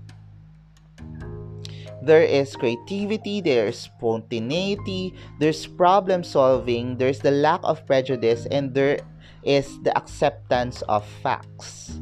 there 2.07 2.23
is 2.23 2.55
creativity, 2.55 3.41
there's 3.41 3.77
spontaneity, 3.77 5.13
there's 5.39 5.67
problem 5.67 6.23
solving, 6.23 6.97
there's 6.97 7.19
the 7.19 7.31
lack 7.31 7.59
of 7.63 7.85
prejudice, 7.85 8.47
and 8.49 8.73
there 8.73 8.99
is 9.43 9.67
the 9.83 9.95
acceptance 9.95 10.81
of 10.87 11.05
facts. 11.21 11.99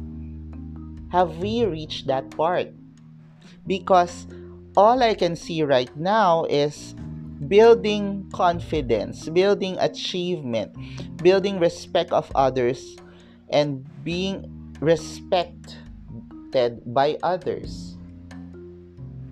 Have 1.10 1.38
we 1.38 1.64
reached 1.66 2.06
that 2.06 2.30
part? 2.30 2.70
Because 3.66 4.26
all 4.76 5.02
I 5.02 5.14
can 5.14 5.34
see 5.34 5.62
right 5.62 5.90
now 5.96 6.44
is 6.46 6.94
building 7.48 8.30
confidence, 8.32 9.28
building 9.28 9.76
achievement, 9.78 10.74
building 11.22 11.58
respect 11.58 12.12
of 12.12 12.30
others, 12.34 12.96
and 13.50 13.84
being 14.04 14.46
respected 14.80 15.74
by 16.86 17.18
others. 17.22 17.95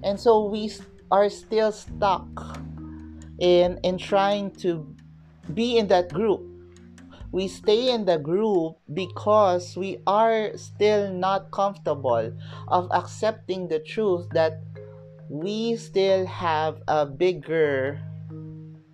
And 0.04 0.20
so 0.20 0.44
we 0.44 0.70
are 1.10 1.28
still 1.32 1.72
stuck 1.72 2.28
in 3.40 3.80
in 3.82 3.96
trying 3.96 4.52
to 4.60 4.84
be 5.56 5.78
in 5.78 5.88
that 5.88 6.12
group. 6.12 6.44
We 7.32 7.48
stay 7.48 7.90
in 7.90 8.04
the 8.04 8.20
group 8.20 8.78
because 8.92 9.76
we 9.76 9.98
are 10.06 10.54
still 10.54 11.10
not 11.10 11.50
comfortable 11.50 12.30
of 12.68 12.86
accepting 12.92 13.66
the 13.66 13.80
truth 13.80 14.28
that 14.30 14.62
we 15.28 15.74
still 15.74 16.26
have 16.26 16.78
a 16.86 17.06
bigger 17.06 17.98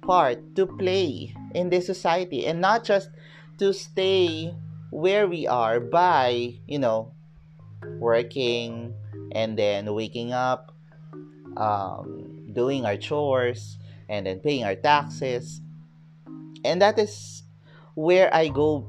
part 0.01 0.41
to 0.57 0.65
play 0.65 1.35
in 1.55 1.69
this 1.69 1.85
society 1.85 2.47
and 2.47 2.63
not 2.63 2.85
just 2.85 3.11
to 3.59 3.75
stay 3.75 4.55
where 4.91 5.29
we 5.29 5.47
are 5.47 5.79
by, 5.81 6.55
you 6.67 6.79
know, 6.79 7.13
working 7.99 8.95
and 9.33 9.59
then 9.59 9.93
waking 9.93 10.33
up 10.33 10.73
um, 11.57 12.53
doing 12.53 12.85
our 12.85 12.97
chores 12.97 13.79
and 14.09 14.27
then 14.27 14.41
paying 14.41 14.65
our 14.65 14.75
taxes. 14.75 15.61
And 16.65 16.83
that 16.83 16.99
is 16.99 17.43
where 17.95 18.33
i 18.35 18.49
go 18.49 18.87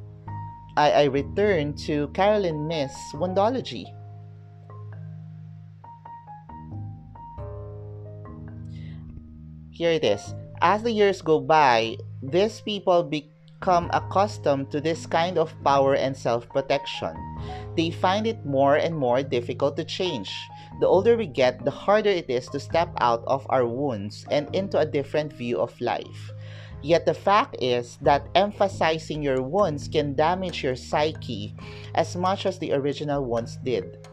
i, 0.78 0.92
I 0.92 1.04
return 1.06 1.74
to 1.86 2.08
carolyn 2.10 2.68
Myss 2.68 2.94
woundology. 3.14 3.86
Here 9.72 9.92
it 9.92 10.04
is. 10.04 10.36
As 10.62 10.84
the 10.84 10.92
years 10.92 11.22
go 11.22 11.40
by 11.40 11.98
these 12.22 12.62
people 12.62 13.04
become 13.62 13.94
accustomed 13.94 14.72
to 14.74 14.82
this 14.82 15.06
kind 15.06 15.38
of 15.38 15.54
power 15.64 15.94
and 15.94 16.18
self-protection 16.18 17.14
they 17.78 17.92
find 17.92 18.26
it 18.26 18.44
more 18.44 18.76
and 18.76 18.98
more 18.98 19.22
difficult 19.22 19.78
to 19.78 19.86
change 19.86 20.34
the 20.82 20.88
older 20.88 21.16
we 21.16 21.28
get, 21.28 21.64
the 21.64 21.70
harder 21.70 22.10
it 22.10 22.28
is 22.28 22.48
to 22.48 22.60
step 22.60 22.90
out 23.00 23.24
of 23.28 23.46
our 23.50 23.68
wounds 23.68 24.26
and 24.32 24.50
into 24.56 24.80
a 24.80 24.86
different 24.86 25.32
view 25.32 25.60
of 25.62 25.80
life. 25.80 26.34
Yet 26.82 27.06
the 27.06 27.14
fact 27.14 27.56
is 27.62 28.00
that 28.02 28.28
emphasizing 28.34 29.22
your 29.22 29.44
wounds 29.44 29.88
can 29.88 30.16
damage 30.16 30.64
your 30.64 30.76
psyche 30.76 31.54
as 31.94 32.16
much 32.16 32.48
as 32.48 32.58
the 32.58 32.74
original 32.74 33.24
wounds 33.24 33.58
did. 33.58 34.08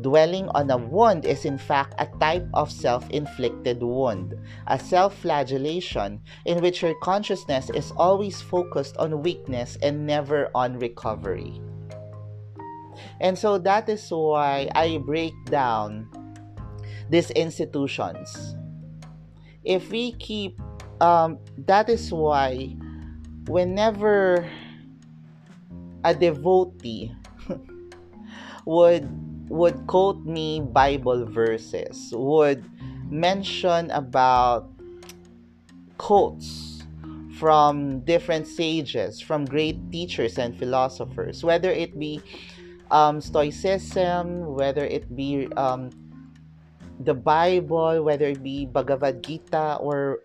Dwelling 0.00 0.48
on 0.50 0.70
a 0.70 0.76
wound 0.76 1.24
is 1.24 1.44
in 1.44 1.56
fact 1.56 1.94
a 1.98 2.06
type 2.18 2.48
of 2.54 2.70
self 2.70 3.08
inflicted 3.10 3.82
wound, 3.82 4.34
a 4.66 4.78
self 4.78 5.16
flagellation 5.16 6.20
in 6.44 6.60
which 6.60 6.82
your 6.82 6.94
consciousness 7.00 7.70
is 7.70 7.92
always 7.96 8.40
focused 8.40 8.96
on 8.96 9.22
weakness 9.22 9.78
and 9.82 10.06
never 10.06 10.50
on 10.54 10.78
recovery. 10.78 11.60
And 13.20 13.38
so 13.38 13.58
that 13.58 13.88
is 13.88 14.10
why 14.10 14.68
I 14.74 14.98
break 14.98 15.34
down 15.46 16.08
these 17.08 17.30
institutions. 17.30 18.56
If 19.62 19.90
we 19.90 20.12
keep, 20.12 20.60
um, 21.00 21.38
that 21.66 21.88
is 21.88 22.12
why 22.12 22.76
whenever 23.46 24.48
a 26.04 26.14
devotee 26.14 27.12
would 28.66 29.08
would 29.48 29.86
quote 29.86 30.24
me 30.24 30.60
Bible 30.60 31.24
verses, 31.26 32.12
would 32.12 32.64
mention 33.10 33.90
about 33.90 34.70
quotes 35.98 36.82
from 37.38 38.00
different 38.00 38.46
sages, 38.46 39.20
from 39.20 39.44
great 39.44 39.76
teachers 39.90 40.38
and 40.38 40.56
philosophers, 40.56 41.44
whether 41.44 41.70
it 41.70 41.98
be 41.98 42.22
um, 42.90 43.20
Stoicism, 43.20 44.54
whether 44.54 44.84
it 44.84 45.14
be 45.16 45.48
um, 45.56 45.90
the 47.00 47.14
Bible, 47.14 48.02
whether 48.02 48.26
it 48.26 48.42
be 48.42 48.66
Bhagavad 48.66 49.22
Gita, 49.22 49.76
or 49.80 50.20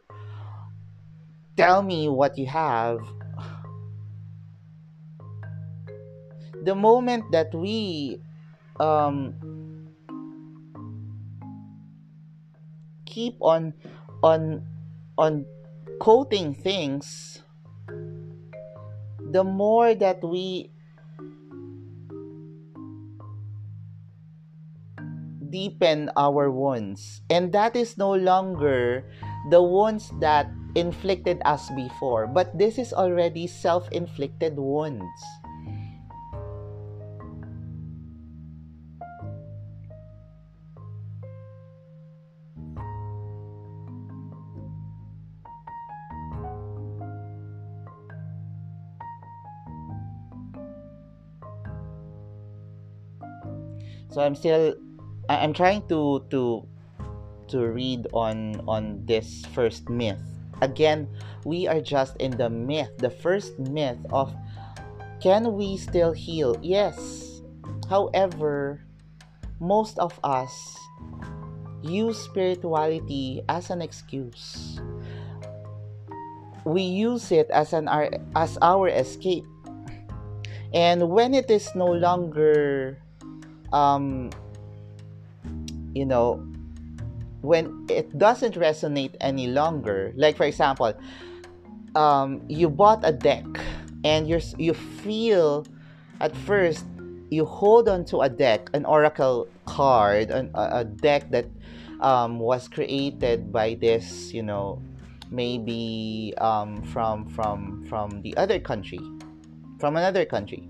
tell 1.58 1.82
me 1.82 2.08
what 2.10 2.38
you 2.38 2.46
have. 2.46 3.00
The 6.64 6.76
moment 6.76 7.32
that 7.32 7.56
we 7.56 8.22
um, 8.80 9.36
keep 13.06 13.36
on 13.42 13.74
on 14.24 14.64
on 15.18 15.46
quoting 16.00 16.56
things, 16.56 17.40
the 19.32 19.44
more 19.44 19.94
that 19.96 20.24
we 20.24 20.72
deepen 25.50 26.10
our 26.16 26.50
wounds. 26.50 27.22
And 27.30 27.52
that 27.54 27.76
is 27.76 27.98
no 27.98 28.14
longer 28.14 29.04
the 29.50 29.62
wounds 29.62 30.12
that 30.22 30.48
inflicted 30.76 31.42
us 31.44 31.70
before, 31.76 32.28
but 32.28 32.56
this 32.58 32.78
is 32.78 32.94
already 32.94 33.48
self 33.48 33.90
inflicted 33.92 34.56
wounds. 34.56 35.10
So 54.20 54.28
I'm 54.28 54.36
still 54.36 54.76
I'm 55.32 55.56
trying 55.56 55.88
to 55.88 56.28
to 56.28 56.68
to 57.56 57.58
read 57.72 58.04
on 58.12 58.60
on 58.68 59.08
this 59.08 59.48
first 59.56 59.88
myth. 59.88 60.20
Again, 60.60 61.08
we 61.48 61.72
are 61.72 61.80
just 61.80 62.20
in 62.20 62.36
the 62.36 62.52
myth, 62.52 62.92
the 63.00 63.08
first 63.08 63.56
myth 63.72 63.96
of 64.12 64.36
can 65.24 65.56
we 65.56 65.80
still 65.80 66.12
heal? 66.12 66.60
Yes. 66.60 67.00
However, 67.88 68.84
most 69.64 69.96
of 70.04 70.20
us 70.20 70.52
use 71.80 72.20
spirituality 72.20 73.40
as 73.48 73.72
an 73.72 73.80
excuse. 73.80 74.84
We 76.68 76.84
use 76.84 77.32
it 77.32 77.48
as 77.56 77.72
an 77.72 77.88
as 78.36 78.60
our 78.60 78.92
escape. 78.92 79.48
And 80.76 81.08
when 81.08 81.32
it 81.32 81.48
is 81.48 81.72
no 81.72 81.88
longer 81.88 83.00
um, 83.74 84.30
you 85.94 86.06
know, 86.06 86.46
when 87.42 87.88
it 87.90 88.18
doesn't 88.18 88.56
resonate 88.56 89.16
any 89.22 89.48
longer, 89.48 90.14
like 90.16 90.38
for 90.38 90.46
example, 90.46 90.94
um, 91.96 92.42
you 92.48 92.70
bought 92.70 93.00
a 93.04 93.12
deck 93.12 93.46
and 94.04 94.28
you're 94.28 94.42
you 94.58 94.74
feel 94.74 95.66
at 96.20 96.36
first 96.36 96.86
you 97.30 97.46
hold 97.46 97.88
on 97.88 98.04
to 98.06 98.22
a 98.22 98.30
deck, 98.30 98.70
an 98.74 98.86
oracle 98.86 99.48
card, 99.66 100.32
an, 100.32 100.50
a, 100.56 100.82
a 100.82 100.84
deck 100.84 101.30
that 101.30 101.46
um, 102.02 102.40
was 102.40 102.68
created 102.68 103.52
by 103.52 103.76
this, 103.76 104.34
you 104.34 104.42
know, 104.42 104.82
maybe 105.30 106.34
um, 106.40 106.82
from 106.84 107.30
from 107.30 107.86
from 107.86 108.22
the 108.22 108.36
other 108.38 108.60
country, 108.60 109.00
from 109.80 109.96
another 109.96 110.26
country, 110.26 110.68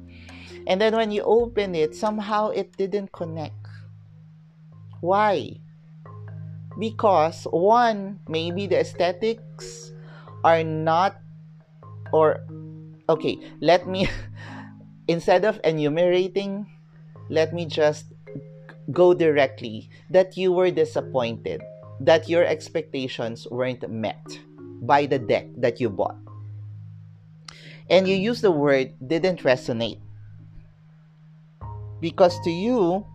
and 0.69 0.79
then 0.79 0.95
when 0.95 1.09
you 1.09 1.23
open 1.23 1.73
it, 1.73 1.95
somehow 1.95 2.49
it 2.49 2.77
didn't 2.77 3.11
connect. 3.11 3.57
Why? 5.01 5.57
Because 6.77 7.47
one, 7.49 8.19
maybe 8.29 8.67
the 8.67 8.79
aesthetics 8.79 9.91
are 10.43 10.63
not, 10.63 11.17
or, 12.13 12.45
okay, 13.09 13.39
let 13.59 13.87
me, 13.87 14.07
instead 15.07 15.43
of 15.43 15.59
enumerating, 15.63 16.69
let 17.29 17.51
me 17.51 17.65
just 17.65 18.05
go 18.91 19.15
directly 19.15 19.89
that 20.11 20.37
you 20.37 20.51
were 20.51 20.69
disappointed, 20.69 21.63
that 21.99 22.29
your 22.29 22.45
expectations 22.45 23.47
weren't 23.49 23.89
met 23.89 24.21
by 24.83 25.07
the 25.07 25.17
deck 25.17 25.47
that 25.57 25.81
you 25.81 25.89
bought. 25.89 26.17
And 27.89 28.07
you 28.07 28.15
use 28.15 28.41
the 28.41 28.51
word 28.51 28.93
didn't 29.07 29.41
resonate. 29.41 29.99
Because 32.01 32.39
to 32.41 32.49
you, 32.49 33.05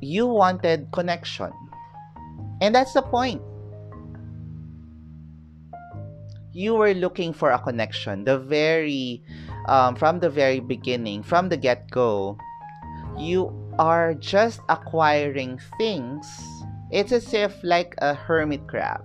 you 0.00 0.26
wanted 0.26 0.88
connection. 0.92 1.52
And 2.60 2.74
that's 2.74 2.92
the 2.92 3.02
point. 3.02 3.40
You 6.52 6.74
were 6.74 6.94
looking 6.94 7.32
for 7.32 7.50
a 7.50 7.58
connection. 7.58 8.24
The 8.24 8.38
very, 8.38 9.24
um, 9.66 9.96
from 9.96 10.20
the 10.20 10.30
very 10.30 10.60
beginning, 10.60 11.22
from 11.22 11.48
the 11.48 11.56
get 11.56 11.90
go, 11.90 12.38
you 13.18 13.50
are 13.78 14.14
just 14.14 14.60
acquiring 14.68 15.58
things. 15.78 16.26
It's 16.92 17.10
as 17.10 17.34
if 17.34 17.58
like 17.64 17.94
a 17.98 18.14
hermit 18.14 18.68
crab. 18.68 19.02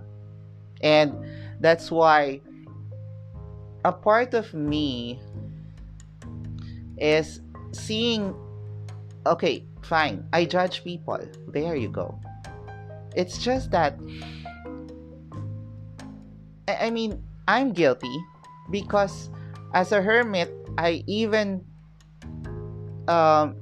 And 0.82 1.12
that's 1.60 1.90
why 1.90 2.40
a 3.84 3.92
part 3.92 4.34
of 4.34 4.54
me 4.54 5.20
is 7.00 7.40
seeing 7.72 8.34
okay 9.26 9.64
fine 9.82 10.24
i 10.32 10.44
judge 10.44 10.84
people. 10.84 11.18
There 11.48 11.74
you 11.76 11.88
go. 11.88 12.18
It's 13.16 13.38
just 13.38 13.70
that 13.72 13.98
i, 16.68 16.86
I 16.86 16.90
mean 16.90 17.22
i'm 17.48 17.72
guilty 17.72 18.14
because 18.70 19.30
as 19.74 19.92
a 19.92 20.00
hermit 20.00 20.54
i 20.78 21.02
even 21.06 21.64
um, 23.08 23.56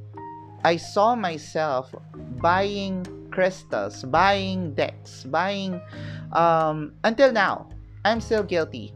i 0.65 0.77
saw 0.77 1.15
myself 1.15 1.95
buying 2.43 3.07
crystals 3.31 4.05
buying 4.05 4.75
decks 4.75 5.25
buying 5.25 5.81
um, 6.33 6.93
until 7.05 7.33
now 7.33 7.69
i'm 8.05 8.21
still 8.21 8.43
guilty. 8.43 8.93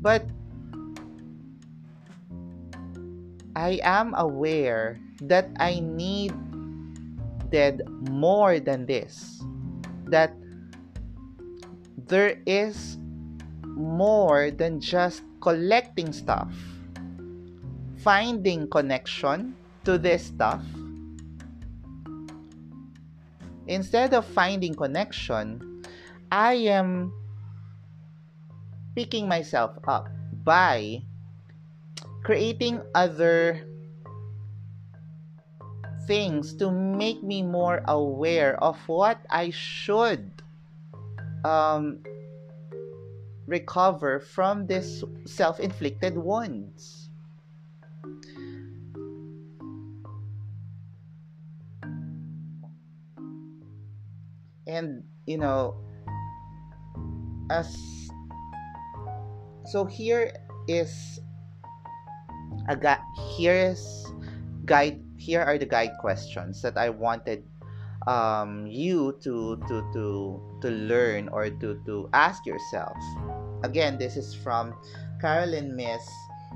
But 0.00 0.24
I 3.56 3.80
am 3.82 4.14
aware 4.14 4.98
that 5.22 5.50
I 5.58 5.80
need 5.80 6.32
needed 7.50 7.82
more 8.08 8.60
than 8.60 8.86
this. 8.86 9.42
That 10.06 10.34
there 12.06 12.38
is 12.46 12.98
more 13.64 14.50
than 14.50 14.80
just 14.80 15.22
collecting 15.40 16.12
stuff, 16.12 16.52
finding 18.02 18.68
connection 18.68 19.54
to 19.84 19.98
this 19.98 20.26
stuff. 20.26 20.62
Instead 23.66 24.14
of 24.14 24.26
finding 24.26 24.74
connection, 24.74 25.82
I 26.30 26.54
am 26.70 27.12
picking 28.96 29.28
myself 29.28 29.78
up 29.86 30.08
by 30.42 31.02
creating 32.22 32.82
other 32.94 33.66
things 36.06 36.54
to 36.54 36.70
make 36.70 37.22
me 37.22 37.42
more 37.42 37.82
aware 37.86 38.58
of 38.62 38.76
what 38.88 39.20
I 39.30 39.50
should 39.50 40.42
um, 41.44 42.02
recover 43.46 44.20
from 44.20 44.66
this 44.66 45.04
self 45.24 45.60
inflicted 45.60 46.16
wounds. 46.16 47.10
And, 54.66 55.02
you 55.26 55.38
know, 55.38 55.74
as 57.50 57.74
so 59.66 59.84
here 59.84 60.32
is 60.66 61.20
a 62.70 62.98
here's 63.34 64.06
guide 64.64 65.02
here 65.18 65.42
are 65.42 65.58
the 65.58 65.66
guide 65.66 65.98
questions 65.98 66.62
that 66.62 66.78
I 66.78 66.88
wanted 66.88 67.42
um, 68.06 68.66
you 68.66 69.18
to 69.26 69.58
to 69.66 69.76
to 69.92 70.04
to 70.62 70.68
learn 70.70 71.28
or 71.28 71.50
to 71.50 71.82
to 71.84 72.08
ask 72.14 72.46
yourself. 72.46 72.96
Again, 73.62 73.98
this 73.98 74.16
is 74.16 74.32
from 74.32 74.72
Carolyn 75.20 75.74
Myss. 75.76 76.06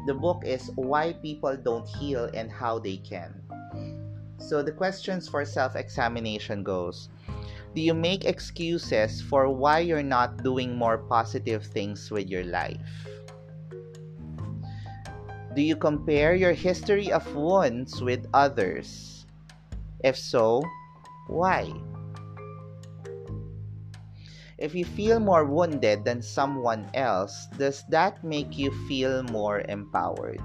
The 0.06 0.14
book 0.14 0.42
is 0.46 0.70
Why 0.78 1.12
People 1.18 1.56
Don't 1.56 1.86
Heal 1.86 2.30
and 2.32 2.50
How 2.50 2.78
They 2.78 2.96
Can. 2.96 3.42
So 4.38 4.62
the 4.62 4.72
questions 4.72 5.28
for 5.28 5.44
self-examination 5.44 6.62
goes: 6.62 7.10
Do 7.74 7.82
you 7.82 7.92
make 7.92 8.24
excuses 8.24 9.20
for 9.20 9.50
why 9.50 9.82
you're 9.82 10.06
not 10.06 10.46
doing 10.46 10.78
more 10.78 10.98
positive 10.98 11.66
things 11.66 12.08
with 12.10 12.30
your 12.30 12.44
life? 12.44 12.80
Do 15.54 15.62
you 15.62 15.76
compare 15.76 16.34
your 16.34 16.52
history 16.52 17.12
of 17.12 17.22
wounds 17.30 18.02
with 18.02 18.26
others? 18.34 19.24
If 20.02 20.18
so, 20.18 20.66
why? 21.30 21.70
If 24.58 24.74
you 24.74 24.84
feel 24.84 25.20
more 25.20 25.44
wounded 25.46 26.04
than 26.04 26.22
someone 26.22 26.90
else, 26.94 27.46
does 27.56 27.84
that 27.90 28.24
make 28.24 28.58
you 28.58 28.74
feel 28.90 29.22
more 29.30 29.62
empowered? 29.68 30.42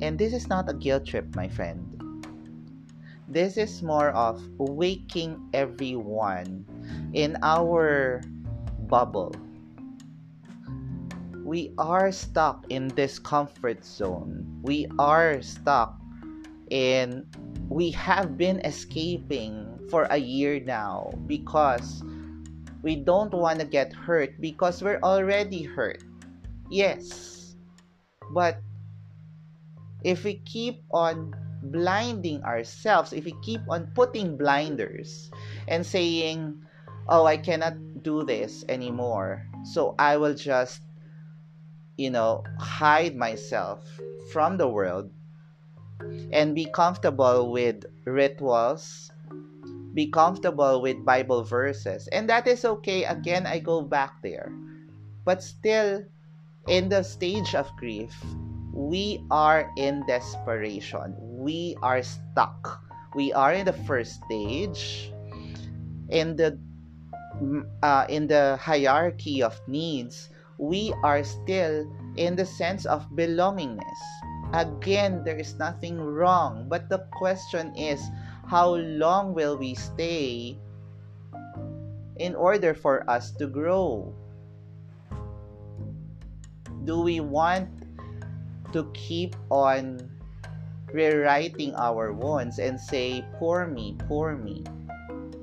And 0.00 0.16
this 0.16 0.32
is 0.32 0.48
not 0.48 0.70
a 0.70 0.74
guilt 0.74 1.04
trip, 1.04 1.36
my 1.36 1.48
friend. 1.48 1.84
This 3.28 3.58
is 3.58 3.82
more 3.82 4.08
of 4.16 4.40
waking 4.56 5.50
everyone 5.52 6.64
in 7.12 7.36
our 7.42 8.22
bubble. 8.88 9.36
We 11.50 11.74
are 11.82 12.14
stuck 12.14 12.62
in 12.70 12.94
this 12.94 13.18
comfort 13.18 13.82
zone. 13.82 14.46
We 14.62 14.86
are 15.02 15.42
stuck 15.42 15.98
in 16.70 17.26
we 17.66 17.90
have 17.90 18.38
been 18.38 18.62
escaping 18.62 19.66
for 19.90 20.06
a 20.14 20.16
year 20.16 20.62
now 20.62 21.10
because 21.26 22.06
we 22.86 22.94
don't 22.94 23.34
want 23.34 23.58
to 23.58 23.66
get 23.66 23.90
hurt 23.90 24.38
because 24.38 24.78
we're 24.78 25.02
already 25.02 25.66
hurt. 25.66 26.06
Yes. 26.70 27.58
But 28.30 28.62
if 30.06 30.22
we 30.22 30.46
keep 30.46 30.86
on 30.94 31.34
blinding 31.66 32.46
ourselves, 32.46 33.10
if 33.12 33.26
we 33.26 33.34
keep 33.42 33.66
on 33.66 33.90
putting 33.98 34.38
blinders 34.38 35.34
and 35.66 35.82
saying, 35.82 36.62
oh, 37.08 37.26
I 37.26 37.42
cannot 37.42 37.74
do 38.06 38.22
this 38.22 38.64
anymore, 38.68 39.42
so 39.66 39.96
I 39.98 40.16
will 40.16 40.34
just, 40.34 40.82
you 42.00 42.08
know, 42.08 42.42
hide 42.58 43.14
myself 43.14 43.84
from 44.32 44.56
the 44.56 44.66
world 44.66 45.12
and 46.32 46.54
be 46.54 46.64
comfortable 46.64 47.52
with 47.52 47.84
rituals, 48.06 49.12
be 49.92 50.08
comfortable 50.08 50.80
with 50.80 51.04
Bible 51.04 51.44
verses. 51.44 52.08
And 52.08 52.24
that 52.30 52.48
is 52.48 52.64
okay. 52.64 53.04
Again, 53.04 53.44
I 53.44 53.58
go 53.58 53.82
back 53.82 54.16
there. 54.22 54.50
But 55.26 55.42
still, 55.42 56.02
in 56.68 56.88
the 56.88 57.02
stage 57.02 57.54
of 57.54 57.68
grief, 57.76 58.16
we 58.72 59.20
are 59.30 59.68
in 59.76 60.02
desperation. 60.08 61.12
We 61.20 61.76
are 61.82 62.02
stuck. 62.02 62.80
We 63.14 63.30
are 63.34 63.52
in 63.52 63.66
the 63.66 63.76
first 63.84 64.24
stage. 64.24 65.12
In 66.08 66.36
the 66.36 66.56
uh, 67.82 68.06
in 68.08 68.26
the 68.26 68.56
hierarchy 68.60 69.42
of 69.42 69.60
needs, 69.68 70.30
we 70.60 70.92
are 71.02 71.24
still 71.24 71.88
in 72.20 72.36
the 72.36 72.44
sense 72.44 72.84
of 72.84 73.08
belongingness 73.16 73.96
Again, 74.50 75.22
there 75.22 75.38
is 75.38 75.54
nothing 75.54 75.94
wrong, 75.94 76.66
but 76.66 76.90
the 76.90 77.06
question 77.14 77.70
is 77.78 78.02
how 78.50 78.74
long 78.74 79.32
will 79.32 79.56
we 79.56 79.78
stay 79.78 80.58
in 82.18 82.34
order 82.34 82.74
for 82.74 83.08
us 83.08 83.30
to 83.38 83.46
grow? 83.46 84.12
Do 86.82 87.00
we 87.00 87.20
want 87.20 87.70
to 88.72 88.90
keep 88.90 89.36
on 89.54 90.10
rewriting 90.90 91.74
our 91.78 92.10
wounds 92.10 92.58
and 92.58 92.74
say, 92.74 93.22
Poor 93.38 93.70
me, 93.70 93.94
poor 94.08 94.34
me? 94.34 94.64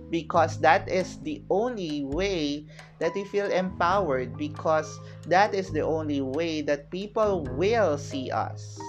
Because 0.09 0.59
that 0.59 0.87
is 0.87 1.17
the 1.19 1.43
only 1.49 2.05
way 2.05 2.65
that 2.99 3.13
we 3.13 3.25
feel 3.25 3.51
empowered, 3.51 4.37
because 4.37 4.87
that 5.27 5.53
is 5.53 5.69
the 5.69 5.81
only 5.81 6.21
way 6.21 6.61
that 6.61 6.89
people 6.91 7.43
will 7.57 7.97
see 7.97 8.31
us. 8.31 8.79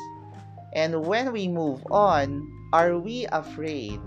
And 0.73 1.05
when 1.07 1.33
we 1.33 1.49
move 1.49 1.83
on, 1.91 2.47
are 2.73 2.99
we 2.99 3.27
afraid 3.33 3.99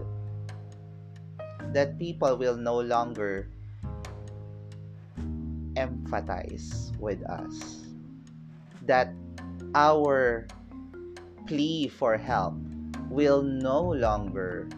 that 1.73 1.97
people 1.99 2.37
will 2.37 2.55
no 2.55 2.79
longer 2.79 3.49
empathize 5.75 6.95
with 6.99 7.23
us? 7.27 7.83
That 8.85 9.13
our 9.75 10.47
plea 11.47 11.87
for 11.87 12.17
help 12.17 12.55
will 13.09 13.41
no 13.41 13.81
longer 13.81 14.69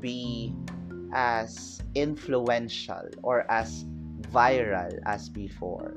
be 0.00 0.54
as 1.12 1.82
influential 1.94 3.08
or 3.22 3.50
as 3.50 3.84
viral 4.30 4.98
as 5.06 5.28
before. 5.28 5.96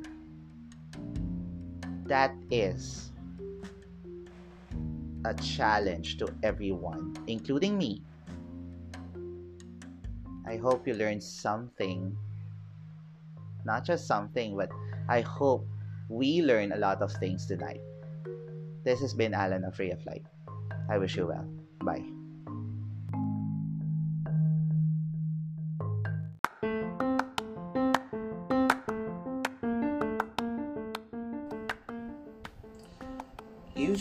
That 2.06 2.36
is 2.52 3.12
a 5.26 5.34
challenge 5.36 6.18
to 6.18 6.28
everyone, 6.44 7.16
including 7.28 7.78
me. 7.78 8.02
I 10.46 10.58
hope 10.58 10.88
you 10.88 10.94
learned 10.94 11.24
something. 11.24 12.18
Not 13.66 13.86
just 13.86 14.08
something, 14.08 14.58
but 14.58 14.70
I 15.08 15.22
hope 15.22 15.66
we 16.10 16.42
learn 16.42 16.74
a 16.74 16.78
lot 16.78 17.02
of 17.02 17.12
things 17.14 17.46
tonight. 17.46 17.82
This 18.84 19.00
has 19.00 19.14
been 19.14 19.34
Alan 19.34 19.64
of 19.64 19.80
Ray 19.80 19.92
of 19.92 20.06
Light. 20.06 20.26
I 20.90 20.98
wish 20.98 21.16
you 21.16 21.28
well. 21.28 21.48
Bye. 21.80 22.23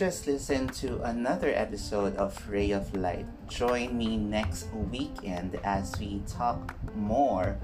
Just 0.02 0.26
listened 0.26 0.72
to 0.74 1.00
another 1.02 1.54
episode 1.54 2.16
of 2.16 2.34
Ray 2.50 2.72
of 2.72 2.92
Light. 2.96 3.24
Join 3.46 3.96
me 3.96 4.16
next 4.16 4.66
weekend 4.90 5.54
as 5.62 5.94
we 6.00 6.20
talk 6.26 6.74
more 6.96 7.56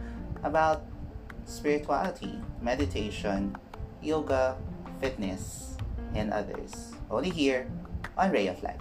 about 0.44 0.86
spirituality, 1.46 2.38
meditation, 2.62 3.56
yoga, 4.00 4.54
fitness, 5.00 5.74
and 6.14 6.32
others. 6.32 6.94
Only 7.10 7.30
here 7.30 7.66
on 8.16 8.30
Ray 8.30 8.46
of 8.46 8.62
Light. 8.62 8.78